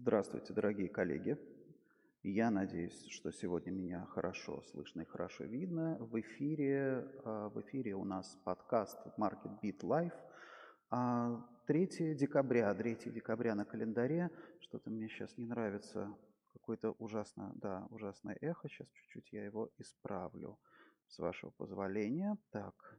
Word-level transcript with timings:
Здравствуйте, 0.00 0.54
дорогие 0.54 0.88
коллеги. 0.88 1.36
Я 2.22 2.50
надеюсь, 2.50 3.06
что 3.10 3.32
сегодня 3.32 3.72
меня 3.72 4.06
хорошо 4.06 4.62
слышно 4.70 5.02
и 5.02 5.04
хорошо 5.04 5.44
видно. 5.44 5.96
В 5.98 6.18
эфире, 6.20 7.04
а, 7.24 7.48
в 7.48 7.60
эфире 7.62 7.94
у 7.94 8.04
нас 8.04 8.38
подкаст 8.44 8.96
Market 9.18 9.60
Beat 9.60 9.80
Live. 9.80 10.14
3 11.66 12.14
декабря, 12.14 12.72
3 12.72 13.10
декабря 13.10 13.56
на 13.56 13.64
календаре. 13.64 14.30
Что-то 14.60 14.88
мне 14.88 15.08
сейчас 15.08 15.36
не 15.36 15.46
нравится. 15.46 16.16
Какое-то 16.52 16.92
ужасно, 16.92 17.52
да, 17.56 17.86
ужасное 17.90 18.38
эхо. 18.40 18.68
Сейчас 18.68 18.86
чуть-чуть 18.88 19.32
я 19.32 19.44
его 19.44 19.68
исправлю, 19.78 20.58
с 21.08 21.18
вашего 21.18 21.50
позволения. 21.50 22.38
Так, 22.50 22.98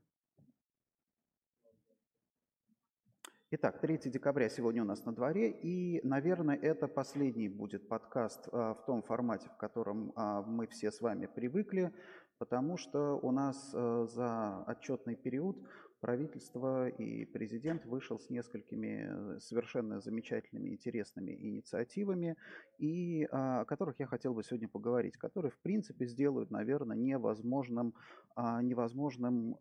Итак, 3.52 3.82
3 3.82 4.12
декабря 4.12 4.48
сегодня 4.48 4.84
у 4.84 4.86
нас 4.86 5.06
на 5.06 5.12
дворе, 5.12 5.50
и, 5.50 6.02
наверное, 6.04 6.56
это 6.56 6.88
последний 6.88 7.50
будет 7.50 7.88
подкаст 7.88 8.48
а, 8.52 8.76
в 8.76 8.86
том 8.86 9.02
формате, 9.02 9.50
в 9.50 9.58
котором 9.58 10.14
а, 10.16 10.44
мы 10.44 10.68
все 10.68 10.92
с 10.92 11.02
вами 11.02 11.26
привыкли, 11.26 11.92
потому 12.38 12.78
что 12.78 13.18
у 13.20 13.32
нас 13.32 13.72
а, 13.74 14.06
за 14.06 14.64
отчетный 14.68 15.16
период 15.16 15.58
правительство 16.00 16.88
и 16.88 17.26
президент 17.26 17.86
вышел 17.86 18.20
с 18.20 18.30
несколькими 18.30 19.36
э, 19.36 19.40
совершенно 19.40 20.00
замечательными, 20.00 20.70
интересными 20.70 21.32
инициативами, 21.32 22.36
и 22.78 23.28
о 23.32 23.66
которых 23.66 24.00
я 24.00 24.08
хотел 24.08 24.34
бы 24.34 24.44
сегодня 24.44 24.68
поговорить, 24.68 25.18
которые, 25.18 25.52
в 25.52 25.60
принципе, 25.60 26.06
сделают, 26.06 26.52
наверное, 26.52 26.96
невозможным, 26.98 27.94
невозможным 28.38 29.58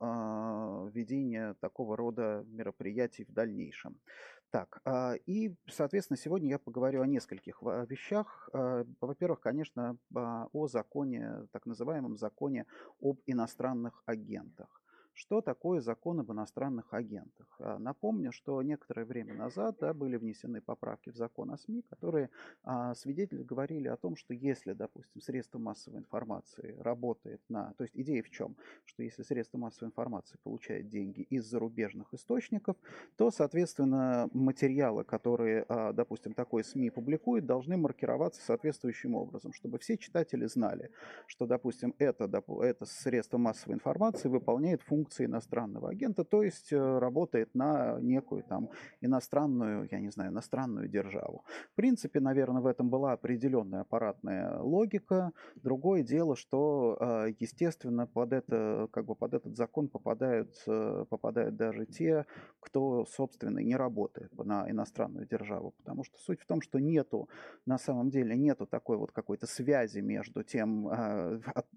ведение 0.92 1.54
такого 1.60 1.96
рода 1.96 2.44
мероприятий 2.46 3.24
в 3.24 3.32
дальнейшем. 3.32 3.98
Так, 4.50 4.80
и, 5.26 5.54
соответственно, 5.68 6.16
сегодня 6.16 6.50
я 6.50 6.58
поговорю 6.58 7.02
о 7.02 7.06
нескольких 7.06 7.60
вещах. 7.62 8.48
Во-первых, 9.00 9.40
конечно, 9.40 9.98
о 10.14 10.68
законе, 10.68 11.46
так 11.52 11.66
называемом 11.66 12.16
законе 12.16 12.66
об 13.02 13.18
иностранных 13.26 14.02
агентах. 14.06 14.80
Что 15.18 15.40
такое 15.40 15.80
закон 15.80 16.20
об 16.20 16.30
иностранных 16.30 16.94
агентах? 16.94 17.46
А, 17.58 17.78
напомню, 17.78 18.30
что 18.32 18.62
некоторое 18.62 19.04
время 19.04 19.34
назад 19.34 19.76
да, 19.80 19.92
были 19.92 20.16
внесены 20.16 20.60
поправки 20.60 21.10
в 21.10 21.16
закон 21.16 21.50
о 21.50 21.58
СМИ, 21.58 21.82
которые 21.90 22.30
а, 22.62 22.94
свидетели 22.94 23.42
говорили 23.42 23.88
о 23.88 23.96
том, 23.96 24.14
что 24.14 24.32
если, 24.32 24.74
допустим, 24.74 25.20
средство 25.20 25.58
массовой 25.58 25.98
информации 25.98 26.76
работает 26.78 27.42
на... 27.48 27.74
То 27.74 27.84
есть 27.84 27.96
идея 27.96 28.22
в 28.22 28.30
чем? 28.30 28.56
Что 28.84 29.02
если 29.02 29.22
средство 29.22 29.58
массовой 29.58 29.88
информации 29.88 30.38
получает 30.44 30.88
деньги 30.88 31.22
из 31.22 31.44
зарубежных 31.44 32.14
источников, 32.14 32.76
то, 33.16 33.30
соответственно, 33.32 34.30
материалы, 34.32 35.02
которые, 35.02 35.64
а, 35.68 35.92
допустим, 35.92 36.32
такой 36.32 36.62
СМИ 36.62 36.90
публикует, 36.90 37.44
должны 37.44 37.76
маркироваться 37.76 38.40
соответствующим 38.40 39.16
образом, 39.16 39.52
чтобы 39.52 39.78
все 39.78 39.98
читатели 39.98 40.46
знали, 40.46 40.90
что, 41.26 41.46
допустим, 41.46 41.94
это, 41.98 42.30
это 42.62 42.86
средство 42.86 43.36
массовой 43.36 43.74
информации 43.74 44.28
выполняет 44.28 44.80
функцию 44.82 45.07
функции 45.08 45.24
иностранного 45.24 45.90
агента, 45.90 46.24
то 46.24 46.42
есть 46.42 46.72
э, 46.72 46.98
работает 46.98 47.54
на 47.54 47.98
некую 48.00 48.42
там 48.42 48.68
иностранную, 49.00 49.88
я 49.90 50.00
не 50.00 50.10
знаю, 50.10 50.30
иностранную 50.30 50.88
державу. 50.88 51.44
В 51.72 51.76
принципе, 51.76 52.20
наверное, 52.20 52.60
в 52.60 52.66
этом 52.66 52.90
была 52.90 53.12
определенная 53.12 53.80
аппаратная 53.80 54.60
логика. 54.60 55.32
Другое 55.56 56.02
дело, 56.02 56.36
что, 56.36 56.96
э, 57.00 57.32
естественно, 57.40 58.06
под, 58.06 58.32
это, 58.32 58.88
как 58.90 59.04
бы 59.04 59.14
под 59.14 59.34
этот 59.34 59.56
закон 59.56 59.88
попадают, 59.88 60.62
э, 60.66 61.04
попадают 61.08 61.56
даже 61.56 61.86
те, 61.86 62.26
кто, 62.60 63.06
собственно, 63.06 63.60
не 63.60 63.76
работает 63.76 64.30
на 64.44 64.70
иностранную 64.70 65.26
державу. 65.26 65.72
Потому 65.78 66.04
что 66.04 66.18
суть 66.18 66.40
в 66.40 66.46
том, 66.46 66.60
что 66.60 66.78
нету, 66.78 67.28
на 67.66 67.78
самом 67.78 68.10
деле, 68.10 68.36
нету 68.36 68.66
такой 68.66 68.96
вот 68.96 69.12
какой-то 69.12 69.46
связи 69.46 70.00
между 70.00 70.42
тем, 70.42 70.90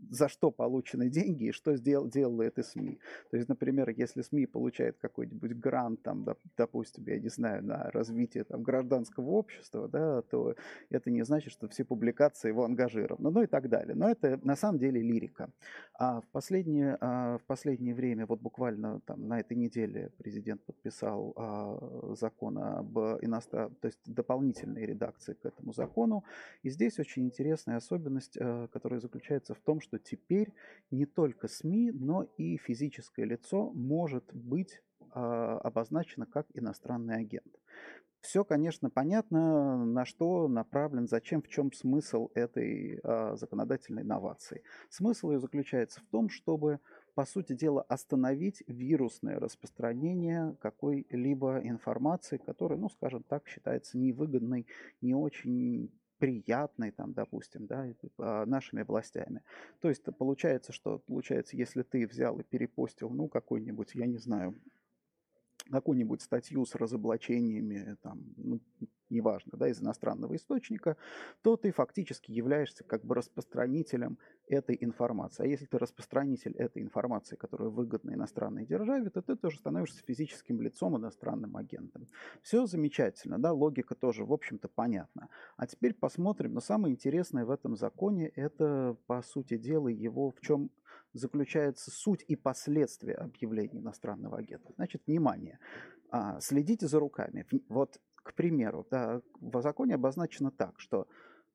за 0.10 0.28
что 0.28 0.52
получены 0.52 1.10
деньги 1.10 1.46
и 1.46 1.52
что 1.52 1.76
сделал, 1.76 2.10
делает 2.10 2.58
и 2.60 2.64
СМИ. 2.64 3.00
То 3.30 3.38
есть, 3.38 3.50
например, 3.50 3.90
если 3.90 4.22
СМИ 4.22 4.46
получает 4.46 4.98
какой-нибудь 4.98 5.54
грант, 5.58 6.02
там, 6.04 6.26
допустим, 6.58 7.04
я 7.08 7.20
не 7.20 7.30
знаю, 7.30 7.64
на 7.64 7.92
развитие 7.92 8.44
там, 8.44 8.64
гражданского 8.64 9.30
общества, 9.32 9.88
да, 9.88 10.22
то 10.22 10.56
это 10.90 11.10
не 11.12 11.24
значит, 11.24 11.52
что 11.52 11.68
все 11.68 11.84
публикации 11.84 12.50
его 12.50 12.64
ангажированы, 12.66 13.30
ну 13.30 13.44
и 13.44 13.48
так 13.48 13.70
далее. 13.70 13.96
Но 13.96 14.10
это 14.10 14.40
на 14.44 14.56
самом 14.56 14.80
деле 14.80 15.02
лирика. 15.02 15.50
А 15.94 16.22
в 16.22 16.28
последнее, 16.32 16.98
а 17.00 17.38
в 17.38 17.44
последнее 17.44 17.94
время, 17.94 18.26
вот 18.26 18.42
буквально 18.42 19.02
там, 19.02 19.28
на 19.28 19.40
этой 19.40 19.56
неделе 19.58 20.12
президент 20.18 20.64
подписал 20.64 21.34
а, 21.36 22.16
закон 22.20 22.58
об 22.58 22.98
иностранном, 23.22 23.76
то 23.76 23.88
есть 23.88 24.00
дополнительные 24.06 24.86
редакции 24.86 25.34
к 25.34 25.46
этому 25.46 25.74
закону. 25.74 26.24
И 26.64 26.70
здесь 26.70 27.00
очень 27.00 27.26
интересная 27.26 27.78
особенность, 27.78 28.38
а, 28.40 28.68
которая 28.68 29.00
заключается 29.00 29.54
в 29.54 29.60
том, 29.60 29.82
что 29.82 30.00
теперь 30.00 30.54
не 30.92 31.06
только 31.06 31.48
СМИ, 31.48 31.92
но 31.92 32.28
и 32.38 32.58
физические 32.58 33.01
физическое 33.02 33.26
лицо 33.26 33.72
может 33.72 34.24
быть 34.34 34.82
а, 35.12 35.58
обозначено 35.60 36.26
как 36.26 36.48
иностранный 36.54 37.18
агент. 37.18 37.54
Все, 38.22 38.44
конечно, 38.44 38.92
понятно, 38.92 39.84
на 39.84 40.06
что 40.06 40.48
направлен, 40.48 41.08
зачем, 41.08 41.42
в 41.42 41.48
чем 41.48 41.74
смысл 41.74 42.30
этой 42.36 43.00
а, 43.04 43.36
законодательной 43.36 44.04
инновации. 44.04 44.64
Смысл 44.90 45.32
ее 45.32 45.40
заключается 45.40 46.02
в 46.02 46.06
том, 46.12 46.30
чтобы, 46.30 46.80
по 47.16 47.26
сути 47.26 47.54
дела, 47.54 47.82
остановить 47.82 48.64
вирусное 48.68 49.40
распространение 49.40 50.56
какой-либо 50.62 51.62
информации, 51.64 52.38
которая, 52.38 52.78
ну, 52.78 52.90
скажем 52.90 53.24
так, 53.24 53.48
считается 53.48 53.98
невыгодной, 53.98 54.68
не 55.02 55.16
очень 55.16 55.92
приятной, 56.22 56.92
там, 56.92 57.14
допустим, 57.14 57.66
да, 57.66 57.88
а, 58.20 58.46
нашими 58.46 58.84
властями. 58.84 59.42
То 59.82 59.90
есть 59.90 60.04
получается, 60.20 60.72
что 60.72 61.00
получается, 61.00 61.58
если 61.58 61.82
ты 61.82 62.06
взял 62.06 62.40
и 62.40 62.44
перепостил, 62.44 63.10
ну, 63.10 63.28
какой-нибудь, 63.28 63.96
я 63.96 64.06
не 64.06 64.20
знаю, 64.20 64.54
какую-нибудь 65.72 66.22
статью 66.22 66.66
с 66.66 66.76
разоблачениями, 66.76 67.98
там, 68.02 68.22
ну, 68.38 68.60
неважно, 69.12 69.52
да, 69.58 69.68
из 69.68 69.82
иностранного 69.82 70.36
источника, 70.36 70.98
то 71.42 71.58
ты 71.58 71.72
фактически 71.72 72.32
являешься 72.32 72.84
как 72.84 73.06
бы 73.06 73.16
распространителем 73.16 74.18
этой 74.48 74.78
информации. 74.80 75.44
А 75.44 75.48
если 75.48 75.66
ты 75.66 75.78
распространитель 75.78 76.54
этой 76.54 76.82
информации, 76.82 77.36
которая 77.36 77.70
выгодна 77.70 78.12
иностранной 78.14 78.66
державе, 78.66 79.10
то 79.10 79.22
ты 79.22 79.36
тоже 79.36 79.58
становишься 79.60 80.02
физическим 80.06 80.62
лицом, 80.62 80.98
иностранным 80.98 81.56
агентом. 81.58 82.08
Все 82.42 82.66
замечательно, 82.66 83.38
да, 83.38 83.52
логика 83.52 83.96
тоже, 83.96 84.26
в 84.26 84.34
общем-то, 84.34 84.68
понятна. 84.68 85.30
А 85.58 85.68
теперь 85.68 85.94
посмотрим, 85.94 86.54
но 86.54 86.62
самое 86.62 86.94
интересное 86.94 87.46
в 87.46 87.52
этом 87.52 87.76
законе, 87.76 88.28
это, 88.36 88.98
по 89.08 89.22
сути 89.22 89.58
дела, 89.58 89.90
его 89.90 90.32
в 90.32 90.40
чем 90.42 90.72
заключается 91.14 91.92
суть 91.92 92.24
и 92.28 92.36
последствия 92.36 93.16
объявления 93.16 93.80
иностранного 93.80 94.38
агента. 94.38 94.74
Значит, 94.76 95.04
внимание, 95.08 95.60
а, 96.10 96.40
следите 96.40 96.88
за 96.88 97.00
руками. 97.00 97.46
Вот 97.70 98.00
к 98.16 98.34
примеру, 98.34 98.86
да, 98.90 99.22
в 99.40 99.62
законе 99.62 99.96
обозначено 99.96 100.52
так, 100.52 100.80
что 100.80 101.08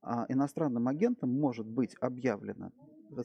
а, 0.03 0.27
иностранным 0.29 0.89
агентом 0.89 1.31
может 1.31 1.67
быть 1.67 1.95
объявлено 2.01 2.73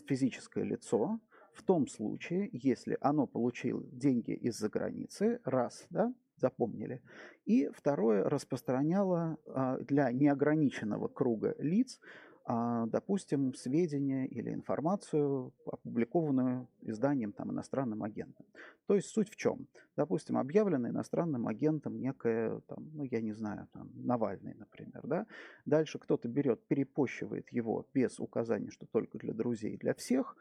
физическое 0.08 0.64
лицо 0.64 1.20
в 1.54 1.64
том 1.64 1.88
случае, 1.88 2.50
если 2.54 2.98
оно 3.02 3.28
получило 3.28 3.84
деньги 3.92 4.32
из-за 4.32 4.70
границы, 4.70 5.40
раз, 5.44 5.86
да, 5.90 6.14
запомнили, 6.38 7.02
и 7.46 7.70
второе, 7.74 8.24
распространяло 8.24 9.38
а, 9.46 9.78
для 9.80 10.12
неограниченного 10.12 11.08
круга 11.08 11.56
лиц 11.60 12.00
допустим, 12.48 13.54
сведения 13.54 14.26
или 14.26 14.52
информацию, 14.52 15.54
опубликованную 15.66 16.68
изданием 16.82 17.34
там, 17.34 17.52
иностранным 17.52 18.04
агентом. 18.04 18.46
То 18.88 18.96
есть 18.96 19.10
суть 19.10 19.30
в 19.30 19.36
чем? 19.36 19.68
Допустим, 19.96 20.38
объявлено 20.38 20.90
иностранным 20.90 21.48
агентом 21.48 22.00
некое, 22.00 22.60
там, 22.68 22.90
ну 22.94 23.04
я 23.04 23.22
не 23.22 23.34
знаю, 23.34 23.68
там, 23.74 23.90
Навальный, 23.94 24.56
например. 24.56 25.02
Да? 25.04 25.28
Дальше 25.66 26.00
кто-то 26.00 26.28
берет, 26.28 26.66
перепощивает 26.68 27.52
его 27.52 27.86
без 27.94 28.20
указания, 28.20 28.72
что 28.72 28.86
только 28.86 29.18
для 29.18 29.34
друзей, 29.34 29.78
для 29.78 29.94
всех, 29.94 30.36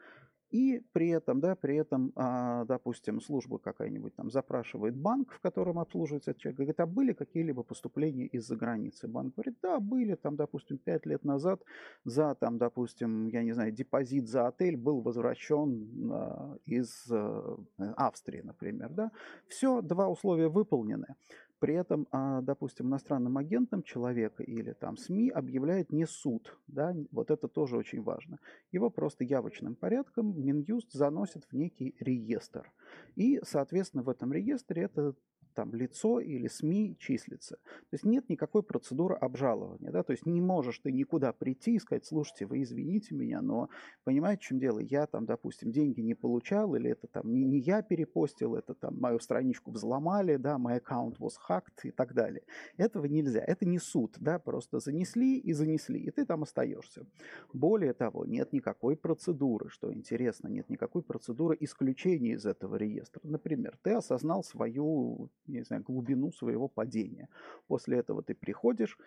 и 0.51 0.83
при 0.91 1.09
этом, 1.09 1.39
да, 1.39 1.55
при 1.55 1.77
этом, 1.77 2.11
а, 2.15 2.65
допустим, 2.65 3.21
служба 3.21 3.57
какая-нибудь 3.57 4.15
там 4.15 4.29
запрашивает 4.29 4.95
банк, 4.95 5.31
в 5.31 5.39
котором 5.39 5.79
обслуживается 5.79 6.31
этот 6.31 6.41
человек, 6.41 6.57
говорит, 6.57 6.79
а 6.79 6.85
были 6.85 7.13
какие-либо 7.13 7.63
поступления 7.63 8.25
из-за 8.27 8.55
границы? 8.55 9.07
Банк 9.07 9.35
говорит, 9.35 9.55
да, 9.61 9.79
были, 9.79 10.15
там, 10.15 10.35
допустим, 10.35 10.77
пять 10.77 11.05
лет 11.05 11.23
назад 11.23 11.63
за, 12.03 12.35
там, 12.35 12.57
допустим, 12.57 13.27
я 13.27 13.43
не 13.43 13.53
знаю, 13.53 13.71
депозит 13.71 14.27
за 14.27 14.47
отель 14.47 14.77
был 14.77 15.01
возвращен 15.01 16.11
а, 16.11 16.57
из 16.65 17.07
а, 17.09 17.57
Австрии, 17.77 18.41
например, 18.41 18.89
да. 18.89 19.11
Все, 19.47 19.81
два 19.81 20.09
условия 20.09 20.49
выполнены. 20.49 21.15
При 21.61 21.75
этом, 21.75 22.07
а, 22.11 22.41
допустим, 22.41 22.87
иностранным 22.87 23.37
агентом 23.37 23.83
человека 23.83 24.41
или 24.41 24.73
там 24.73 24.97
СМИ 24.97 25.29
объявляет 25.29 25.91
не 25.91 26.07
суд. 26.07 26.57
Да? 26.67 26.95
Вот 27.11 27.29
это 27.29 27.47
тоже 27.47 27.77
очень 27.77 28.01
важно. 28.01 28.39
Его 28.71 28.89
просто 28.89 29.23
явочным 29.23 29.75
порядком 29.75 30.43
Минюст 30.43 30.91
заносит 30.91 31.45
в 31.45 31.53
некий 31.53 31.95
реестр– 31.99 32.71
И, 33.15 33.39
соответственно, 33.43 34.03
в 34.03 34.09
этом 34.09 34.33
реестре 34.33 34.83
это 34.83 35.13
там 35.53 35.73
лицо 35.73 36.19
или 36.19 36.47
СМИ 36.47 36.97
числится. 36.99 37.55
То 37.55 37.93
есть 37.93 38.05
нет 38.05 38.29
никакой 38.29 38.63
процедуры 38.63 39.15
обжалования. 39.15 39.91
Да? 39.91 40.03
То 40.03 40.11
есть 40.11 40.25
не 40.25 40.41
можешь 40.41 40.79
ты 40.79 40.91
никуда 40.91 41.33
прийти 41.33 41.75
и 41.75 41.79
сказать, 41.79 42.05
слушайте, 42.05 42.45
вы 42.45 42.63
извините 42.63 43.15
меня, 43.15 43.41
но 43.41 43.69
понимаете, 44.03 44.41
в 44.41 44.45
чем 44.45 44.59
дело? 44.59 44.79
Я 44.79 45.07
там, 45.07 45.25
допустим, 45.25 45.71
деньги 45.71 46.01
не 46.01 46.13
получал, 46.13 46.75
или 46.75 46.91
это 46.91 47.07
там 47.07 47.31
не, 47.31 47.43
не 47.43 47.59
я 47.59 47.81
перепостил, 47.81 48.55
это 48.55 48.73
там 48.73 48.99
мою 48.99 49.19
страничку 49.19 49.71
взломали, 49.71 50.37
да, 50.37 50.57
мой 50.57 50.77
аккаунт 50.77 51.17
was 51.19 51.33
hacked 51.49 51.81
и 51.83 51.91
так 51.91 52.13
далее. 52.13 52.43
Этого 52.77 53.05
нельзя. 53.05 53.41
Это 53.41 53.65
не 53.65 53.79
суд, 53.79 54.15
да, 54.19 54.39
просто 54.39 54.79
занесли 54.79 55.37
и 55.37 55.53
занесли, 55.53 55.99
и 55.99 56.11
ты 56.11 56.25
там 56.25 56.43
остаешься. 56.43 57.05
Более 57.53 57.93
того, 57.93 58.25
нет 58.25 58.53
никакой 58.53 58.95
процедуры, 58.95 59.69
что 59.69 59.93
интересно, 59.93 60.47
нет 60.47 60.69
никакой 60.69 61.03
процедуры 61.03 61.57
исключения 61.59 62.33
из 62.33 62.45
этого 62.45 62.75
реестра. 62.75 63.21
Например, 63.23 63.77
ты 63.81 63.91
осознал 63.91 64.43
свою 64.43 65.29
не 65.47 65.63
знаю, 65.63 65.83
глубину 65.83 66.31
своего 66.31 66.67
падения. 66.67 67.29
После 67.67 67.97
этого 67.97 68.23
ты 68.23 68.33
приходишь 68.33 68.97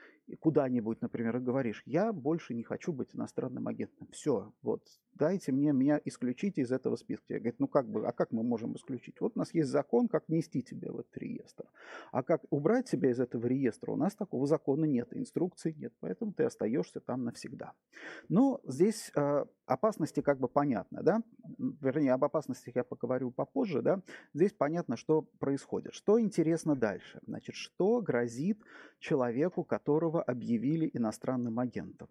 куда-нибудь, 0.40 1.00
например, 1.02 1.36
и 1.36 1.40
говоришь, 1.40 1.82
я 1.86 2.12
больше 2.12 2.54
не 2.54 2.62
хочу 2.62 2.92
быть 2.92 3.14
иностранным 3.14 3.68
агентом. 3.68 4.08
Все, 4.12 4.52
вот, 4.62 4.82
дайте 5.14 5.52
мне, 5.52 5.72
меня 5.72 6.00
исключите 6.04 6.62
из 6.62 6.72
этого 6.72 6.96
списка. 6.96 7.34
Я 7.34 7.38
говорю, 7.40 7.56
ну 7.58 7.68
как 7.68 7.88
бы, 7.88 8.06
а 8.06 8.12
как 8.12 8.32
мы 8.32 8.42
можем 8.42 8.74
исключить? 8.76 9.20
Вот 9.20 9.32
у 9.36 9.38
нас 9.38 9.52
есть 9.54 9.68
закон, 9.68 10.08
как 10.08 10.28
внести 10.28 10.62
тебя 10.62 10.92
в 10.92 11.00
этот 11.00 11.16
реестр. 11.18 11.64
А 12.12 12.22
как 12.22 12.42
убрать 12.50 12.88
себя 12.88 13.10
из 13.10 13.20
этого 13.20 13.46
реестра, 13.46 13.92
у 13.92 13.96
нас 13.96 14.14
такого 14.14 14.46
закона 14.46 14.84
нет, 14.84 15.08
инструкции 15.12 15.74
нет, 15.76 15.92
поэтому 16.00 16.32
ты 16.32 16.44
остаешься 16.44 17.00
там 17.00 17.24
навсегда. 17.24 17.72
Но 18.28 18.60
здесь 18.64 19.10
э, 19.14 19.44
опасности 19.66 20.20
как 20.20 20.38
бы 20.38 20.48
понятно, 20.48 21.02
да? 21.02 21.22
Вернее, 21.80 22.12
об 22.12 22.24
опасностях 22.24 22.76
я 22.76 22.84
поговорю 22.84 23.30
попозже, 23.30 23.82
да? 23.82 24.02
Здесь 24.32 24.52
понятно, 24.52 24.96
что 24.96 25.22
происходит. 25.22 25.94
Что 25.94 26.20
интересно 26.20 26.76
дальше? 26.76 27.20
Значит, 27.26 27.54
что 27.54 28.00
грозит 28.00 28.60
человеку, 28.98 29.64
которого 29.64 30.22
объявили 30.22 30.90
иностранным 30.92 31.58
агентом? 31.58 32.08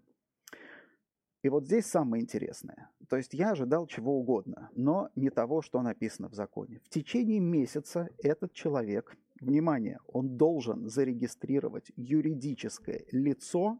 И 1.43 1.49
вот 1.49 1.65
здесь 1.65 1.85
самое 1.85 2.23
интересное. 2.23 2.89
То 3.09 3.17
есть 3.17 3.33
я 3.33 3.51
ожидал 3.51 3.85
чего 3.85 4.17
угодно, 4.17 4.69
но 4.75 5.09
не 5.15 5.29
того, 5.29 5.61
что 5.61 5.81
написано 5.81 6.29
в 6.29 6.33
законе. 6.33 6.79
В 6.85 6.89
течение 6.89 7.41
месяца 7.41 8.09
этот 8.17 8.53
человек, 8.53 9.17
внимание, 9.41 9.99
он 10.07 10.37
должен 10.37 10.87
зарегистрировать 10.87 11.91
юридическое 11.97 13.03
лицо, 13.11 13.77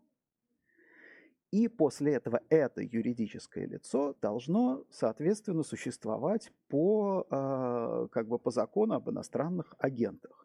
и 1.54 1.68
после 1.68 2.14
этого 2.14 2.42
это 2.50 2.82
юридическое 2.82 3.68
лицо 3.68 4.16
должно, 4.20 4.86
соответственно, 4.90 5.62
существовать 5.62 6.52
по, 6.68 7.28
а, 7.30 8.08
как 8.08 8.28
бы 8.28 8.40
по 8.40 8.50
закону 8.50 8.96
об 8.96 9.08
иностранных 9.12 9.76
агентах. 9.78 10.43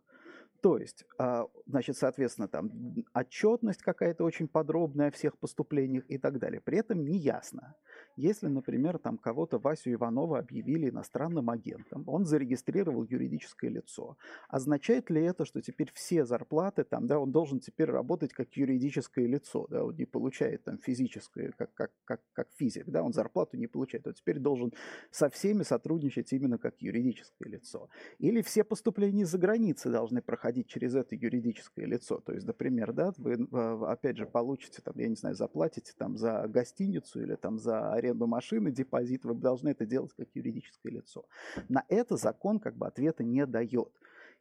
То 0.61 0.77
есть, 0.77 1.05
а, 1.19 1.47
значит, 1.67 1.97
соответственно, 1.97 2.49
там 2.49 2.73
отчетность 3.15 3.83
какая-то 3.83 4.25
очень 4.25 4.49
подробная 4.49 5.09
о 5.09 5.11
всех 5.13 5.39
поступлениях 5.39 6.05
и 6.09 6.19
так 6.19 6.39
далее. 6.39 6.61
При 6.61 6.79
этом 6.79 7.05
не 7.05 7.17
ясно, 7.17 7.77
если, 8.17 8.49
например, 8.49 8.99
там 8.99 9.19
кого-то 9.19 9.59
Васю 9.59 9.93
Иванова 9.93 10.39
объявили 10.41 10.91
иностранным 10.91 11.51
агентом, 11.51 12.03
он 12.09 12.25
зарегистрировал 12.25 13.05
юридическое 13.05 13.71
лицо. 13.71 14.17
Означает 14.49 15.11
ли 15.11 15.23
это, 15.23 15.45
что 15.45 15.63
теперь 15.63 15.93
все 15.95 16.25
зарплаты 16.25 16.83
там, 16.83 17.07
да, 17.07 17.21
он 17.21 17.31
должен 17.31 17.61
теперь 17.61 17.91
работать 17.91 18.33
как 18.33 18.53
юридическое 18.55 19.27
лицо, 19.27 19.69
да, 19.71 19.85
он 19.85 19.95
не 19.95 20.07
получает 20.07 20.65
там 20.65 20.79
физическое, 20.79 21.53
как, 21.57 21.73
как, 21.75 21.93
как, 22.05 22.21
как 22.33 22.49
физик, 22.57 22.87
да, 22.87 23.05
он 23.05 23.13
зарплату 23.13 23.57
не 23.57 23.69
получает, 23.69 24.09
он 24.09 24.15
теперь 24.15 24.41
должен 24.41 24.73
со 25.13 25.31
всеми 25.31 25.63
сотрудничать 25.63 26.33
именно 26.33 26.59
как 26.59 26.83
юридическое 26.83 27.49
лицо. 27.49 27.89
Или 28.19 28.43
все 28.43 28.65
поступления 28.65 29.23
из-за 29.23 29.39
границы 29.39 29.91
должны 29.91 30.21
проходить 30.21 30.48
через 30.67 30.95
это 30.95 31.15
юридическое 31.15 31.87
лицо. 31.87 32.19
То 32.21 32.33
есть, 32.33 32.47
например, 32.47 32.93
да, 32.93 33.13
вы 33.17 33.47
опять 33.87 34.17
же 34.17 34.27
получите, 34.27 34.83
там, 34.83 34.95
я 34.99 35.09
не 35.09 35.17
знаю, 35.17 35.35
заплатите 35.35 35.93
там 35.97 36.17
за 36.17 36.47
гостиницу 36.49 37.23
или 37.23 37.35
там 37.35 37.59
за 37.59 37.93
аренду 37.93 38.27
машины, 38.27 38.71
депозит, 38.71 39.25
вы 39.25 39.35
должны 39.35 39.71
это 39.71 39.87
делать 39.87 40.13
как 40.17 40.29
юридическое 40.35 40.93
лицо. 40.93 41.25
На 41.69 41.85
это 41.89 42.17
закон 42.17 42.59
как 42.59 42.77
бы 42.77 42.87
ответа 42.87 43.23
не 43.25 43.47
дает. 43.47 43.93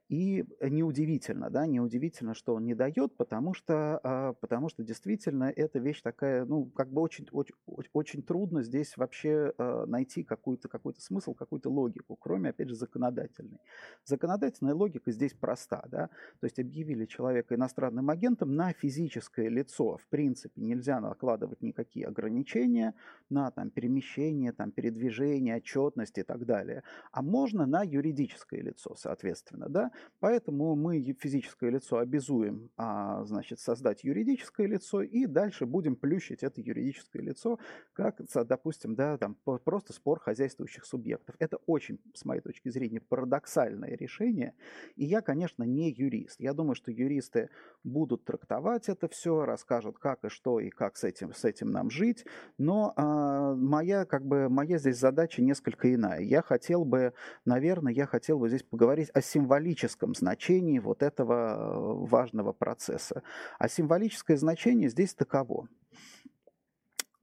И 0.09 0.45
неудивительно, 0.61 1.49
да, 1.49 1.67
неудивительно, 1.67 2.33
что 2.33 2.55
он 2.55 2.65
не 2.65 2.73
дает, 2.73 3.17
потому 3.17 3.53
что, 3.53 3.99
а, 4.03 4.33
потому 4.33 4.69
что 4.69 4.81
действительно 4.81 5.51
эта 5.53 5.79
вещь 5.79 6.01
такая, 6.01 6.45
ну, 6.45 6.65
как 6.67 6.89
бы 6.93 7.01
очень, 7.01 7.27
очень, 7.33 7.55
очень 7.91 8.23
трудно 8.23 8.63
здесь 8.63 8.95
вообще 8.95 9.51
а, 9.57 9.85
найти 9.85 10.23
какой-то 10.23 10.69
какой 10.69 10.93
смысл, 10.97 11.33
какую-то 11.33 11.69
логику, 11.69 12.15
кроме, 12.15 12.51
опять 12.51 12.69
же, 12.69 12.75
законодательной. 12.75 13.59
Законодательная 14.05 14.73
логика 14.73 15.11
здесь 15.11 15.33
проста, 15.33 15.83
да, 15.89 16.07
то 16.39 16.45
есть 16.45 16.57
объявили 16.57 17.05
человека 17.05 17.55
иностранным 17.55 18.09
агентом 18.09 18.55
на 18.55 18.71
физическое 18.71 19.49
лицо, 19.49 19.97
в 19.97 20.07
принципе, 20.07 20.61
нельзя 20.61 21.01
накладывать 21.01 21.61
никакие 21.61 22.07
ограничения 22.07 22.95
на 23.29 23.51
там 23.51 23.71
перемещение, 23.71 24.53
там 24.53 24.71
передвижение, 24.71 25.57
отчетность 25.57 26.17
и 26.17 26.23
так 26.23 26.45
далее, 26.45 26.83
а 27.11 27.21
можно 27.21 27.65
на 27.65 27.83
юридическое 27.83 28.61
лицо, 28.61 28.95
соответственно, 28.95 29.67
да, 29.67 29.91
Поэтому 30.19 30.75
мы 30.75 31.01
физическое 31.19 31.69
лицо 31.69 31.97
обязуем, 31.97 32.69
а, 32.75 33.23
значит, 33.25 33.59
создать 33.59 34.03
юридическое 34.03 34.67
лицо 34.67 35.01
и 35.01 35.25
дальше 35.25 35.65
будем 35.65 35.95
плющить 35.95 36.43
это 36.43 36.59
юридическое 36.61 37.21
лицо, 37.21 37.59
как, 37.93 38.19
допустим, 38.45 38.95
да, 38.95 39.17
там 39.17 39.35
просто 39.63 39.93
спор 39.93 40.19
хозяйствующих 40.19 40.85
субъектов. 40.85 41.35
Это 41.39 41.57
очень, 41.67 41.99
с 42.13 42.25
моей 42.25 42.41
точки 42.41 42.69
зрения, 42.69 42.99
парадоксальное 42.99 43.95
решение. 43.95 44.53
И 44.95 45.05
я, 45.05 45.21
конечно, 45.21 45.63
не 45.63 45.91
юрист. 45.91 46.39
Я 46.39 46.53
думаю, 46.53 46.75
что 46.75 46.91
юристы 46.91 47.49
будут 47.83 48.25
трактовать 48.25 48.89
это 48.89 49.07
все, 49.07 49.45
расскажут, 49.45 49.99
как 49.99 50.23
и 50.23 50.29
что 50.29 50.59
и 50.59 50.69
как 50.69 50.97
с 50.97 51.03
этим, 51.03 51.33
с 51.33 51.45
этим 51.45 51.71
нам 51.71 51.89
жить. 51.89 52.25
Но 52.57 52.93
а, 52.95 53.55
моя, 53.55 54.05
как 54.05 54.25
бы, 54.25 54.49
моя 54.49 54.77
здесь 54.77 54.97
задача 54.97 55.41
несколько 55.41 55.93
иная. 55.93 56.21
Я 56.21 56.41
хотел 56.41 56.85
бы, 56.85 57.13
наверное, 57.45 57.93
я 57.93 58.05
хотел 58.05 58.39
бы 58.39 58.49
здесь 58.49 58.63
поговорить 58.63 59.09
о 59.13 59.21
символическом 59.21 59.86
символическом 59.87 60.15
значении 60.15 60.79
вот 60.79 61.03
этого 61.03 61.33
э, 61.33 62.07
важного 62.07 62.53
процесса. 62.53 63.23
А 63.59 63.67
символическое 63.67 64.37
значение 64.37 64.89
здесь 64.89 65.13
таково. 65.13 65.67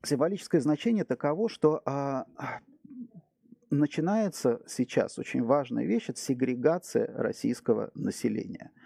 Символическое 0.03 0.61
значение 0.61 1.05
таково, 1.05 1.49
что 1.49 1.81
а, 1.87 2.27
начинается 3.71 4.61
сейчас 4.67 5.19
очень 5.19 5.43
важная 5.43 5.87
вещь, 5.87 6.11
это 6.11 6.21
сегрегация 6.21 7.07
российского 7.17 7.91
населения– 7.95 8.71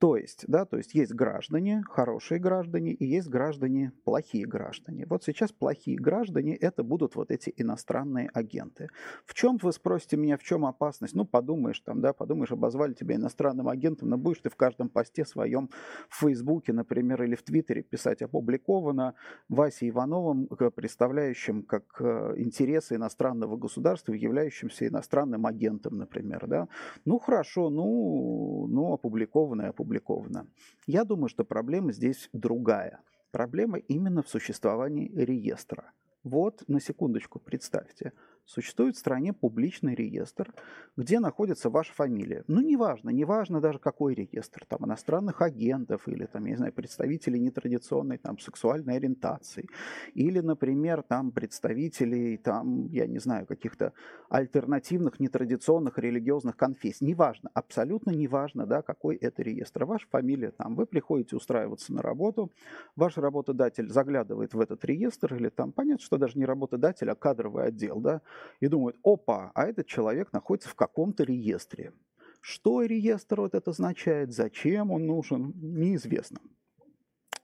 то 0.00 0.16
есть, 0.16 0.44
да, 0.48 0.64
то 0.64 0.78
есть 0.78 0.94
есть 0.94 1.12
граждане, 1.12 1.82
хорошие 1.86 2.40
граждане, 2.40 2.92
и 2.92 3.04
есть 3.04 3.28
граждане, 3.28 3.92
плохие 4.04 4.46
граждане. 4.46 5.04
Вот 5.04 5.24
сейчас 5.24 5.52
плохие 5.52 5.98
граждане– 5.98 6.56
это 6.60 6.82
будут 6.82 7.16
вот 7.16 7.30
эти 7.30 7.52
иностранные 7.54 8.30
агенты. 8.32 8.88
В 9.26 9.34
чем, 9.34 9.58
вы 9.60 9.72
спросите 9.72 10.16
меня, 10.16 10.38
в 10.38 10.42
чем 10.42 10.64
опасность? 10.64 11.14
Ну, 11.14 11.26
подумаешь 11.26 11.80
там, 11.80 12.00
да, 12.00 12.14
подумаешь, 12.14 12.50
обозвали 12.50 12.94
тебя 12.94 13.16
иностранным 13.16 13.68
агентом, 13.68 14.08
но 14.08 14.16
будешь 14.16 14.38
ты 14.38 14.48
в 14.48 14.56
каждом 14.56 14.88
посте 14.88 15.26
своем 15.26 15.68
в 16.08 16.20
Фейсбуке, 16.20 16.72
например, 16.72 17.22
или 17.22 17.34
в 17.34 17.42
Твиттере 17.42 17.82
писать 17.82 18.22
опубликовано 18.22 19.12
Васе 19.50 19.90
Ивановым, 19.90 20.48
э, 20.58 20.70
представляющим 20.70 21.62
как 21.62 21.84
э, 22.00 22.36
интересы 22.38 22.94
иностранного 22.94 23.58
государства, 23.58 24.14
являющимся 24.14 24.86
иностранным 24.86 25.44
агентом, 25.44 25.98
например, 25.98 26.46
да. 26.46 26.68
Ну, 27.04 27.18
хорошо, 27.18 27.68
ну, 27.68 28.66
ну 28.70 28.94
опубликовано 28.94 29.62
и 29.62 29.66
опубликовано. 29.90 30.46
Я 30.86 31.04
думаю, 31.04 31.28
что 31.28 31.44
проблема 31.44 31.92
здесь 31.92 32.28
другая. 32.32 33.00
Проблема 33.32 33.78
именно 33.78 34.22
в 34.22 34.28
существовании 34.28 35.10
реестра. 35.14 35.92
Вот, 36.22 36.64
на 36.68 36.80
секундочку, 36.80 37.40
представьте, 37.40 38.12
Существует 38.44 38.96
в 38.96 38.98
стране 38.98 39.32
публичный 39.32 39.94
реестр, 39.94 40.52
где 40.96 41.20
находится 41.20 41.70
ваша 41.70 41.92
фамилия. 41.92 42.42
Ну, 42.48 42.60
неважно, 42.60 43.10
неважно 43.10 43.60
даже 43.60 43.78
какой 43.78 44.14
реестр, 44.14 44.64
там, 44.66 44.86
иностранных 44.86 45.40
агентов 45.40 46.08
или, 46.08 46.26
там, 46.26 46.44
я 46.46 46.50
не 46.50 46.56
знаю, 46.56 46.72
представителей 46.72 47.38
нетрадиционной, 47.38 48.18
там, 48.18 48.38
сексуальной 48.38 48.96
ориентации. 48.96 49.68
Или, 50.14 50.40
например, 50.40 51.02
там, 51.02 51.30
представителей, 51.30 52.38
там, 52.38 52.88
я 52.88 53.06
не 53.06 53.20
знаю, 53.20 53.46
каких-то 53.46 53.92
альтернативных, 54.28 55.20
нетрадиционных 55.20 55.98
религиозных 55.98 56.56
конфессий. 56.56 57.04
Неважно, 57.04 57.50
абсолютно 57.54 58.10
неважно, 58.10 58.66
да, 58.66 58.82
какой 58.82 59.14
это 59.16 59.42
реестр. 59.42 59.84
Ваша 59.84 60.08
фамилия 60.08 60.50
там, 60.50 60.74
вы 60.74 60.86
приходите 60.86 61.36
устраиваться 61.36 61.92
на 61.92 62.02
работу, 62.02 62.50
ваш 62.96 63.16
работодатель 63.16 63.88
заглядывает 63.88 64.54
в 64.54 64.60
этот 64.60 64.84
реестр, 64.84 65.34
или 65.36 65.50
там, 65.50 65.70
понятно, 65.70 66.04
что 66.04 66.16
даже 66.16 66.36
не 66.36 66.44
работодатель, 66.44 67.08
а 67.08 67.14
кадровый 67.14 67.66
отдел, 67.66 68.00
да, 68.00 68.22
и 68.60 68.68
думают, 68.68 68.96
опа, 69.04 69.50
а 69.54 69.66
этот 69.66 69.86
человек 69.86 70.32
находится 70.32 70.68
в 70.68 70.74
каком-то 70.74 71.24
реестре. 71.24 71.92
Что 72.40 72.82
реестр 72.82 73.40
вот 73.42 73.54
это 73.54 73.70
означает, 73.70 74.32
зачем 74.32 74.90
он 74.90 75.06
нужен, 75.06 75.52
неизвестно. 75.56 76.40